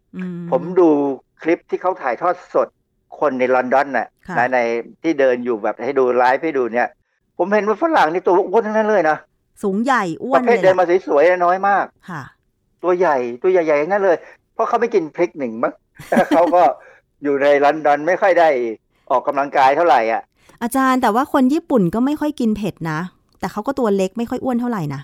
[0.52, 0.90] ผมดู
[1.42, 2.68] คลิปที่เขาถ่ายทอดสด
[3.20, 4.60] คนในลอนดอนน่ะในใน
[5.04, 6.88] ที่เดินอยู่แบบให้ดูไลฟ์ให้ดูเนี่ย
[7.38, 9.18] ผมเห็นว่าฝรั่งนี่ตัวอ้วนทั้งนั้นเลยนะ
[9.62, 12.24] สูงใหญ่อ้วนประเภทเดินมาสวยๆน้อยมาก ค่ะ
[12.84, 14.18] ตัวใหญ่ตัวใหญ่ๆนั่นเลย
[14.54, 15.74] เพราะเขาไม่กินพริกหนึ่งมั้ง
[16.30, 16.62] เขาก็
[17.24, 18.50] อยู่ในลอนดอนไม่ค่อยได้
[19.12, 20.22] ออกกำลังกายเท่าไหร่อะ
[20.64, 23.00] อาจารย์แต่ว่าคนญี่ปุ่นก็ไม่ค่อยกินเผ็ดนะ
[23.40, 25.02] แต่เขาก็ตัวเล็กไม่ค่อยอ้วนเท่าไหร่นะ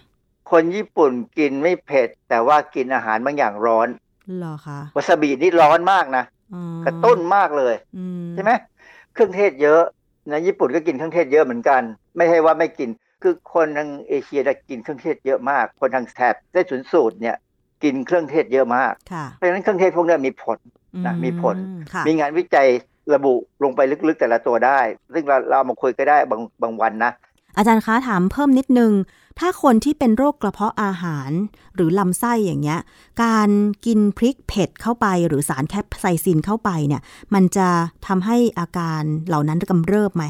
[0.52, 3.88] คนญี่ปุ่นกินไม่เผ็ด แต่ว่ากินอาหารบางอย่างร้อน
[4.40, 6.24] หรอคะวาซาบินี่ร้อนมากนะ
[6.86, 7.74] กระตุ้นมากเลย
[8.36, 8.52] ใช่ไหม
[9.14, 9.82] เครื่องเทศเยอะ
[10.32, 11.82] นะญี่ปุ่นก็กินเครื่องเทศเยอะเหมือนกัน
[12.18, 12.90] ไม่ใช่ว่าไม่กิน
[13.24, 17.36] คือคนทางเอเชียจะกินเครื่องเทศเยอะมาก คนทางแถบได้สุนสูตรเนี่ย
[17.84, 18.94] กินเครื่องเทศเยอะมาก
[19.34, 20.58] เพราะฉะนั้นเครื่องเทศพวกนี้มีผล
[21.06, 21.56] นะมีผล
[22.08, 22.68] มีงานวิจัย
[23.14, 24.80] ระบุลงไปลึกๆแต่ละตัวได้
[25.14, 27.12] ซึ่งเราเรามาคุยก็ได้บางบางวันนะ
[27.58, 28.92] อาจารย์คะถามเพิ่มนิดนึง
[29.40, 31.32] ถ้าคนที่เป็นโรคกระเพาะอาหาร
[31.76, 32.80] หรือลำไส้อย่างเงี้ย
[33.24, 33.50] การ
[33.86, 37.02] กินพริกเผ็ดเข้าไปหรือสารแคปไซซินเข้าไปเนี่ย
[37.34, 37.68] มันจะ
[38.08, 40.26] ทำให้อาการเหล่านั้นกำเริบไหม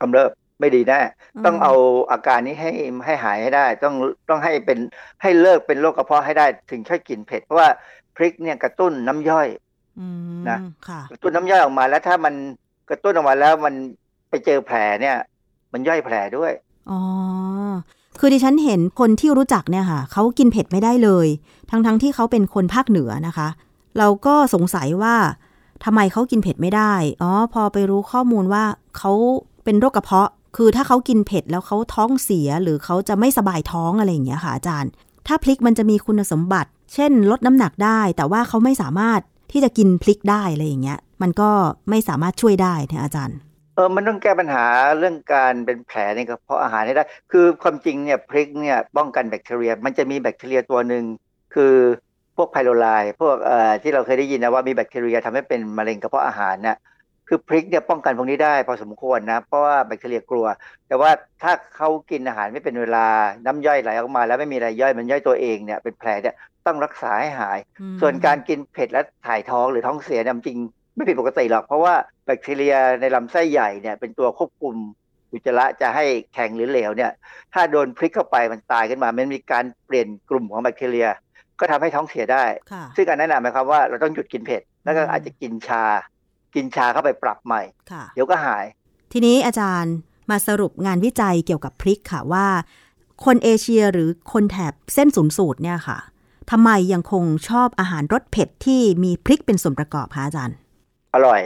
[0.00, 0.30] กำเริบ
[0.60, 1.00] ไม่ดีแน่
[1.46, 1.74] ต้องเอา
[2.10, 2.70] อาการนี้ให้
[3.04, 3.94] ให้หายให้ได้ ต้อง
[4.28, 4.78] ต้องให้เป็น
[5.22, 7.68] ให้เลิกเป็นโรคกระเพาะให้ได้ถึงค่อยกินเผ็ดเพราะว่า
[8.16, 9.48] พริกเนี่ยกระตุ้นน้ำย่อย
[10.48, 10.58] นะ
[11.12, 12.34] กระตุ้นน้ำย่อยออกมาแล้วถ้ามัน
[12.90, 13.74] กระตุ้นออกมาแล้วมัน
[14.30, 15.16] ไปเจอแผลเนี่ย
[15.72, 16.52] มันย่อยแผลด้วย
[16.90, 17.00] อ๋อ
[18.18, 21.26] คือดิฉันเห็นคนที่รู้จักเนี่ยค่ะเขากินเผ็ดไม่ได้เลย
[21.70, 23.48] ทั้งๆทที่เขาเป็นคนภาคเหนือนะคะ
[23.98, 25.16] เราก็สงสัยว่า
[25.84, 26.92] ทำไมเขากินเผ็ดไม่ได้
[27.22, 28.64] อ๋อ พอไปรู้ข้อมูลว่า
[28.96, 29.12] เขา
[29.64, 34.90] เป็นโรคกระเพาะ คือถ้าเขากินเผ็ดแล้วเขาท้องเสียหรือเขาจะไม่สบายท้องอะไรอย่างเงี้ยค่ะอาจารย์
[35.26, 39.20] ถ้าพริกมันจะมีคุณสมบัติ เช่น ลดน้ำหนักได้ แต่ว่าเขาไม่สามารถ
[39.52, 41.50] ที่จะกินพริกได้อะไรอย่างเงี้ย มันก็
[41.90, 43.36] ไม่สามารถช่วยได้นะอาจารย์
[43.74, 44.64] เออมันต้องแก้ปัญหา
[44.98, 51.04] เรื่องการเป็นแผลในกระเพาะอาหารให้ได้ คือความจริงเนี่ยพริกเนี่ยป้องกันแบคทีเรีย มันจะมีแบคทีเรียตัวหนึ่ง
[51.54, 51.74] คือ
[52.36, 52.86] พวกไพโรไล
[53.20, 56.76] พวกเอ่อที่เราเคยได้ยินนะว่ามีแบคทีเรียทำให้เป็นมะเร็งกระเพาะอาหารเนี่ย
[57.32, 60.46] คือพริกเนี่ยป้องกันพวกนี้ได้พอสมควรนะ เพราะว่าแบคทีเรียกลัว
[60.88, 61.10] แต่ว่า
[61.42, 63.06] ถ้าเขากินอาหารไม่เป็นเวลา
[63.46, 66.34] น้ำย่อยไหลออกมา แล้วไม่มีอะไรย่อยมันย่อยตัวเองเนี่ยเป็นแผลเนี่ย
[66.66, 67.58] ต้องรักษาให้หาย
[68.00, 70.58] ส่วนการกินเผ็ดและถ่ายท้องหรือท้องเสียเนี่ยจริง
[70.94, 74.74] ไม่ผิดปกติหรอก เพราะว่าแบคทีเรียในลำไส้ใหญ่เนี่ยเป็นตัวควบคุม
[75.32, 76.04] อุจจาระจะให้
[76.34, 77.12] แข็งหรือเหลวเนี่ย
[77.54, 81.08] ถ้าโดนพลิกเข้าไปมันตายขึ้นมา มันมีการเปลี่ยนกลุ่มของแบคทีเรีย
[81.60, 82.44] ก็ทำให้ท้องเสียได้
[82.96, 85.84] ซึ่งการแนะนำหมายความว่าเราต้องหยุดกินเผ็ด แล้วก็อาจจะกินชา
[86.54, 87.62] กินชาเข้าไปปรับใหม่
[88.14, 88.64] เดี๋ยวก็หาย
[89.12, 89.94] ทีนี้อาจารย์
[90.30, 92.46] มาสรุปงานวิจัยเกี่ยวกับพริกค่ะว่า
[93.24, 95.98] คนเอเชียหรือคนแถบเส้นศูนย์สูตรเนี่ยค่ะ
[96.50, 100.56] ทำไมยังคงชอบอาหารรสเผ็ดที่มีพริกเป็นส่วนประกอบคะอาจารย์
[101.14, 101.40] อร่อย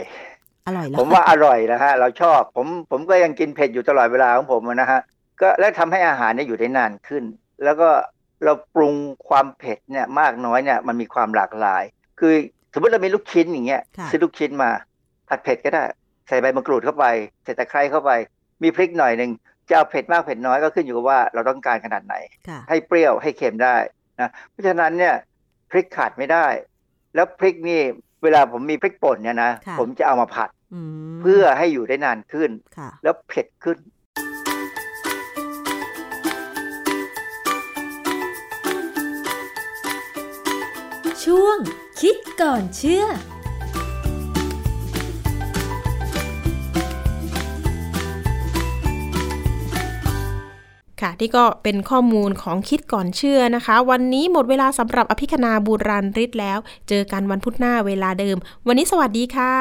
[0.67, 4.99] อร่อยผมว่าอร่อยนะฮะเราชอบผมผมก็ยังกินเผ็ดอยู่ตลอดเวลาของผมนะฮะ
[5.41, 7.23] ก็แล้วทำให้อาหารเนี่ยอยู่ได้นานขึ้น
[7.63, 7.89] แล้วก็
[8.43, 8.95] เราปรุง
[9.27, 11.83] ความเผ็ดเนี่ยมากน้อยเนี่ยมันมีความหลากหลาย
[12.19, 12.33] คือ
[12.73, 13.81] สมมติเรามีลูกชิ้นอย่างเงี้ย
[14.11, 14.71] ซื้อลูกชิ้นมา
[15.29, 15.83] ผัดเผ็ดก็ได้
[16.27, 17.05] ใส่ใบมะกรูดเข้าไป
[17.43, 18.11] ใส่ตะไคร้เข้าไป
[18.63, 19.31] มีพริกหน่อยหนึ่ง
[19.69, 22.15] จะเอาเผ็ดมากเผ็ดน้อยก็ขึ้นอยู่กับว่าเราต้องการขนาดไหน
[22.69, 23.75] ให้เปรี้ยวให้เค็มได้
[24.21, 25.15] นะเพราะฉะนั้นเนี่ย
[25.71, 26.47] พริกขาดไม่ได้
[27.15, 27.81] แล้วพริกนี่
[28.23, 30.49] เวลาผมมีพริกป่นเนี่ยนะผมจะเอามาผัด
[31.21, 32.49] เพื่อให้อยู่ได้นานขึ้น
[33.03, 33.77] แล้วเผ็ดขึ้น
[41.23, 41.57] ช่วง
[42.01, 43.05] คิดก่อนเชื่อ
[51.01, 56.57] ค่ะที่ก็เป็นข้อมูลของคิดก่อนเชื่อนะคะ วันนี้หมดเวลาสำหรับอภิคณาบูราริศแล้ว
[56.89, 58.37] เจอกันวันพุธหน้าเวลาเดิม
[58.67, 59.55] วันนี้สวัสดีค่ะ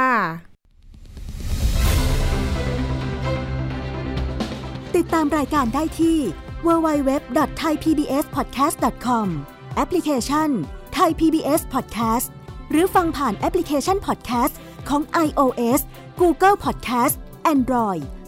[4.97, 6.19] ติดตามรายการได้ที่
[6.67, 9.27] www.thaipbspodcast.com
[9.77, 10.49] แอปพลิเคชัน
[10.99, 12.27] Thai PBS Podcast
[12.71, 14.55] หรือฟังผ่านแอปพลิเคชัน Podcast
[14.89, 15.81] ของ iOS
[16.21, 17.15] Google Podcast
[17.55, 18.03] Android